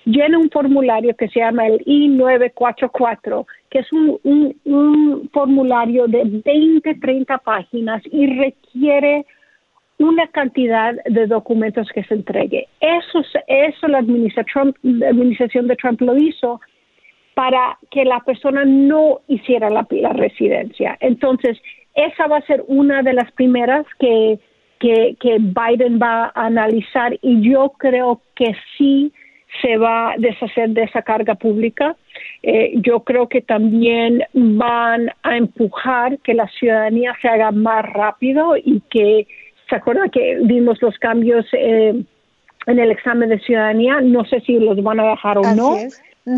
llene 0.09 0.37
un 0.37 0.49
formulario 0.49 1.15
que 1.15 1.29
se 1.29 1.39
llama 1.39 1.67
el 1.67 1.81
I-944, 1.85 3.45
que 3.69 3.79
es 3.79 3.91
un, 3.91 4.19
un, 4.23 4.55
un 4.65 5.29
formulario 5.31 6.07
de 6.07 6.23
20, 6.25 6.95
30 6.95 7.37
páginas 7.39 8.01
y 8.11 8.27
requiere 8.27 9.25
una 9.99 10.27
cantidad 10.27 10.95
de 11.05 11.27
documentos 11.27 11.89
que 11.93 12.03
se 12.05 12.13
entregue. 12.15 12.67
Eso, 12.79 13.21
eso 13.47 13.87
la, 13.87 13.99
administración, 13.99 14.73
la 14.81 15.09
administración 15.09 15.67
de 15.67 15.75
Trump 15.75 16.01
lo 16.01 16.17
hizo 16.17 16.61
para 17.33 17.77
que 17.91 18.05
la 18.05 18.21
persona 18.21 18.65
no 18.65 19.19
hiciera 19.27 19.69
la, 19.69 19.85
la 19.89 20.13
residencia. 20.13 20.97
Entonces, 21.01 21.57
esa 21.95 22.27
va 22.27 22.37
a 22.37 22.47
ser 22.47 22.63
una 22.67 23.03
de 23.03 23.13
las 23.13 23.31
primeras 23.33 23.85
que, 23.99 24.39
que, 24.79 25.15
que 25.19 25.37
Biden 25.39 25.99
va 26.01 26.31
a 26.33 26.45
analizar 26.45 27.17
y 27.21 27.41
yo 27.41 27.73
creo 27.77 28.21
que 28.35 28.55
sí 28.77 29.11
se 29.61 29.77
va 29.77 30.11
a 30.11 30.17
deshacer 30.17 30.69
de 30.69 30.83
esa 30.83 31.01
carga 31.01 31.35
pública. 31.35 31.95
Eh, 32.43 32.73
yo 32.75 33.01
creo 33.01 33.27
que 33.27 33.41
también 33.41 34.23
van 34.33 35.11
a 35.23 35.37
empujar 35.37 36.19
que 36.19 36.33
la 36.33 36.47
ciudadanía 36.47 37.15
se 37.21 37.27
haga 37.27 37.51
más 37.51 37.85
rápido 37.85 38.55
y 38.55 38.81
que 38.89 39.27
¿Se 39.69 39.75
acuerda 39.75 40.09
que 40.09 40.39
vimos 40.43 40.81
los 40.81 40.97
cambios 40.97 41.45
eh, 41.53 42.03
en 42.65 42.79
el 42.79 42.91
examen 42.91 43.29
de 43.29 43.39
ciudadanía? 43.39 44.01
No 44.01 44.25
sé 44.25 44.41
si 44.41 44.59
los 44.59 44.81
van 44.81 44.99
a 44.99 45.11
dejar 45.11 45.37
o 45.37 45.41
no, 45.55 45.77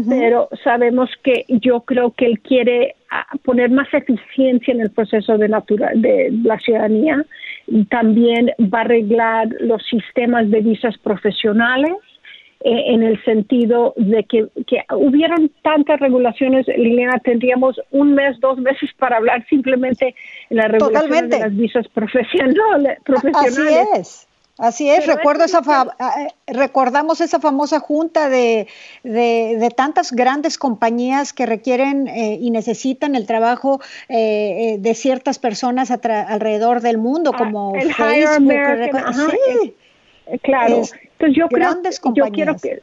pero 0.09 0.49
sabemos 0.63 1.09
que 1.23 1.45
yo 1.47 1.81
creo 1.81 2.11
que 2.11 2.25
él 2.25 2.39
quiere 2.41 2.95
ah, 3.09 3.25
poner 3.43 3.71
más 3.71 3.87
eficiencia 3.93 4.73
en 4.73 4.81
el 4.81 4.91
proceso 4.91 5.37
de, 5.37 5.47
de 5.95 6.29
la 6.43 6.59
ciudadanía. 6.59 7.25
También 7.89 8.51
va 8.59 8.79
a 8.79 8.81
arreglar 8.81 9.47
los 9.61 9.81
sistemas 9.87 10.49
de 10.51 10.59
visas 10.59 10.97
profesionales 10.97 11.93
eh, 12.63 12.93
en 12.93 13.01
el 13.01 13.23
sentido 13.23 13.95
de 13.97 14.23
que, 14.23 14.45
que, 14.67 14.83
hubieron 14.95 15.49
tantas 15.63 15.99
regulaciones, 15.99 16.67
Liliana, 16.67 17.17
tendríamos 17.17 17.81
un 17.89 18.13
mes, 18.13 18.39
dos 18.39 18.59
meses 18.59 18.91
para 18.99 19.17
hablar 19.17 19.43
simplemente 19.49 20.13
en 20.51 20.57
la 20.57 20.67
regulación 20.67 21.29
de 21.29 21.39
las 21.39 21.55
visas 21.55 21.87
profesionales. 21.87 22.99
Así 23.33 23.61
es. 23.97 24.27
Así 24.59 24.89
es, 24.91 25.07
recuerdo 25.07 25.43
esa 25.43 25.61
eh, 25.99 26.27
recordamos 26.45 27.19
esa 27.19 27.39
famosa 27.39 27.79
junta 27.79 28.29
de, 28.29 28.67
de, 29.01 29.73
tantas 29.75 30.11
grandes 30.11 30.59
compañías 30.59 31.33
que 31.33 31.47
requieren 31.47 32.07
eh, 32.07 32.37
y 32.39 32.51
necesitan 32.51 33.15
el 33.15 33.25
trabajo 33.25 33.81
de 34.07 34.93
ciertas 34.93 35.39
personas 35.39 35.89
alrededor 35.89 36.81
del 36.81 36.99
mundo, 36.99 37.31
ah, 37.33 37.37
como 37.39 37.73
Facebook. 37.73 38.53
claro. 40.43 40.83
Entonces 41.21 41.37
yo 41.37 41.47
creo, 41.49 42.13
yo 42.15 42.25
quiero 42.31 42.55
que, 42.55 42.81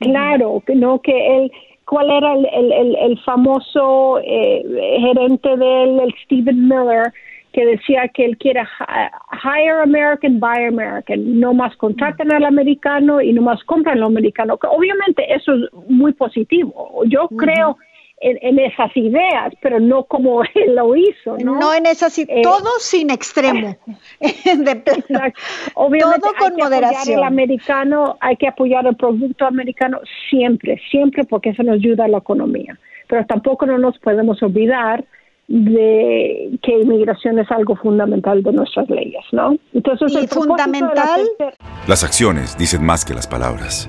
claro, 0.00 0.60
que 0.66 0.74
no 0.74 1.00
que 1.00 1.36
él, 1.36 1.52
cuál 1.86 2.10
era 2.10 2.34
el, 2.34 2.46
el, 2.46 2.96
el, 2.96 3.18
famoso 3.20 4.18
eh, 4.24 4.64
gerente 5.00 5.56
de 5.56 5.84
él, 5.84 6.00
el 6.00 6.14
Stephen 6.24 6.66
Miller, 6.66 7.12
que 7.52 7.64
decía 7.64 8.08
que 8.08 8.24
él 8.24 8.36
quiere 8.38 8.60
hire 9.44 9.80
American, 9.82 10.40
buy 10.40 10.64
American, 10.64 11.38
no 11.40 11.54
más 11.54 11.76
contratan 11.76 12.32
al 12.32 12.44
americano 12.44 13.22
y 13.22 13.32
no 13.32 13.42
más 13.42 13.62
compran 13.64 13.98
al 13.98 14.04
americano. 14.04 14.58
Obviamente 14.68 15.32
eso 15.32 15.54
es 15.54 15.72
muy 15.88 16.12
positivo. 16.12 17.02
Yo 17.06 17.28
creo 17.28 17.78
en, 18.18 18.58
esas 18.58 18.96
ideas, 18.96 19.52
pero 19.60 19.78
no 19.78 20.04
como 20.04 20.42
él 20.54 20.74
lo 20.74 20.96
hizo, 20.96 21.36
¿no? 21.38 21.58
No 21.58 21.74
en 21.74 21.86
esas, 21.86 22.18
eh, 22.18 22.26
todo 22.42 22.70
sin 22.78 23.10
extremo, 23.10 23.76
de 24.20 24.82
Obviamente 25.74 26.20
todo 26.20 26.32
con 26.38 26.52
hay 26.52 26.56
que 26.56 26.62
moderación. 26.62 27.00
Apoyar 27.00 27.18
el 27.18 27.24
americano, 27.24 28.16
hay 28.20 28.36
que 28.36 28.48
apoyar 28.48 28.86
el 28.86 28.96
producto 28.96 29.46
americano 29.46 30.00
siempre, 30.30 30.80
siempre, 30.90 31.24
porque 31.24 31.50
eso 31.50 31.62
nos 31.62 31.76
ayuda 31.76 32.04
a 32.04 32.08
la 32.08 32.18
economía. 32.18 32.78
Pero 33.08 33.24
tampoco 33.26 33.66
no 33.66 33.78
nos 33.78 33.98
podemos 33.98 34.42
olvidar 34.42 35.04
de 35.48 36.58
que 36.62 36.72
inmigración 36.72 37.38
es 37.38 37.48
algo 37.52 37.76
fundamental 37.76 38.42
de 38.42 38.52
nuestras 38.52 38.90
leyes, 38.90 39.24
¿no? 39.30 39.56
Entonces, 39.72 40.12
y 40.20 40.26
fundamental. 40.26 41.20
Las 41.86 42.02
acciones 42.02 42.58
dicen 42.58 42.84
más 42.84 43.04
que 43.04 43.14
las 43.14 43.28
palabras. 43.28 43.88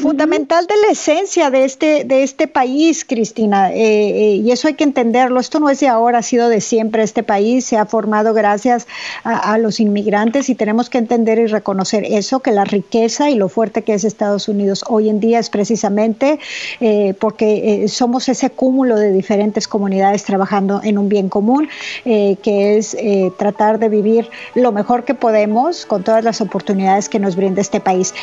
Fundamental 0.00 0.66
de 0.66 0.74
la 0.86 0.92
esencia 0.92 1.50
de 1.50 1.64
este, 1.64 2.04
de 2.04 2.22
este 2.22 2.48
país, 2.48 3.04
Cristina, 3.04 3.70
eh, 3.70 3.76
eh, 3.78 4.34
y 4.36 4.50
eso 4.50 4.68
hay 4.68 4.74
que 4.74 4.84
entenderlo. 4.84 5.38
Esto 5.38 5.60
no 5.60 5.68
es 5.68 5.80
de 5.80 5.88
ahora, 5.88 6.18
ha 6.18 6.22
sido 6.22 6.48
de 6.48 6.60
siempre. 6.60 7.02
Este 7.02 7.22
país 7.22 7.64
se 7.66 7.76
ha 7.76 7.86
formado 7.86 8.32
gracias 8.34 8.86
a, 9.24 9.58
los 9.58 9.78
inmigrantes 9.78 10.48
y 10.48 10.54
tenemos 10.54 10.88
que 10.88 10.98
entender 10.98 11.38
y 11.38 11.46
reconocer 11.46 12.04
eso, 12.04 12.40
que 12.40 12.50
la 12.50 12.64
riqueza 12.64 13.30
y 13.30 13.34
lo 13.34 13.48
fuerte 13.48 13.82
que 13.82 13.94
es 13.94 14.04
Estados 14.04 14.48
Unidos 14.48 14.84
hoy 14.88 15.08
en 15.10 15.20
día 15.20 15.38
es 15.38 15.50
precisamente 15.50 16.38
eh, 16.80 17.14
porque 17.20 17.86
somos 17.88 18.28
ese 18.28 18.50
cúmulo 18.50 18.96
de 18.96 19.12
diferentes 19.12 19.68
comunidades 19.68 20.24
trabajando 20.24 20.80
en 20.82 20.96
un 20.96 21.08
bien 21.08 21.28
común, 21.28 21.68
que 22.04 22.76
es 22.76 22.96
tratar 23.38 23.78
de 23.78 23.88
vivir 23.88 24.28
lo 24.54 24.72
mejor 24.72 25.04
que 25.04 25.14
podemos 25.14 25.84
con 25.84 26.02
todas 26.02 26.24
las 26.24 26.40
oportunidades 26.40 27.08
que 27.08 27.18
nos 27.18 27.36
brinda 27.36 27.60
este 27.60 27.80
país. 27.80 28.14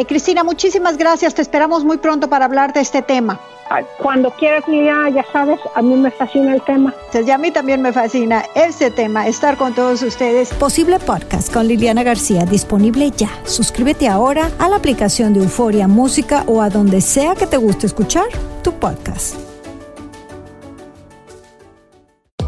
Eh, 0.00 0.06
Cristina, 0.06 0.42
muchísimas 0.44 0.96
gracias. 0.96 1.34
Te 1.34 1.42
esperamos 1.42 1.84
muy 1.84 1.98
pronto 1.98 2.30
para 2.30 2.46
hablar 2.46 2.72
de 2.72 2.80
este 2.80 3.02
tema. 3.02 3.38
Cuando 3.98 4.30
quieras, 4.30 4.66
Liliana, 4.66 5.10
ya 5.10 5.24
sabes, 5.30 5.60
a 5.74 5.82
mí 5.82 5.94
me 5.94 6.10
fascina 6.10 6.54
el 6.54 6.62
tema. 6.62 6.94
Y 7.12 7.30
a 7.30 7.36
mí 7.36 7.50
también 7.50 7.82
me 7.82 7.92
fascina 7.92 8.42
este 8.54 8.90
tema, 8.90 9.28
estar 9.28 9.58
con 9.58 9.74
todos 9.74 10.02
ustedes. 10.02 10.54
Posible 10.54 10.98
Podcast 10.98 11.52
con 11.52 11.68
Liliana 11.68 12.02
García, 12.02 12.46
disponible 12.46 13.10
ya. 13.14 13.28
Suscríbete 13.44 14.08
ahora 14.08 14.50
a 14.58 14.70
la 14.70 14.76
aplicación 14.76 15.34
de 15.34 15.40
Euforia 15.40 15.86
Música 15.86 16.44
o 16.46 16.62
a 16.62 16.70
donde 16.70 17.02
sea 17.02 17.34
que 17.34 17.46
te 17.46 17.58
guste 17.58 17.86
escuchar 17.86 18.24
tu 18.62 18.72
podcast. 18.72 19.49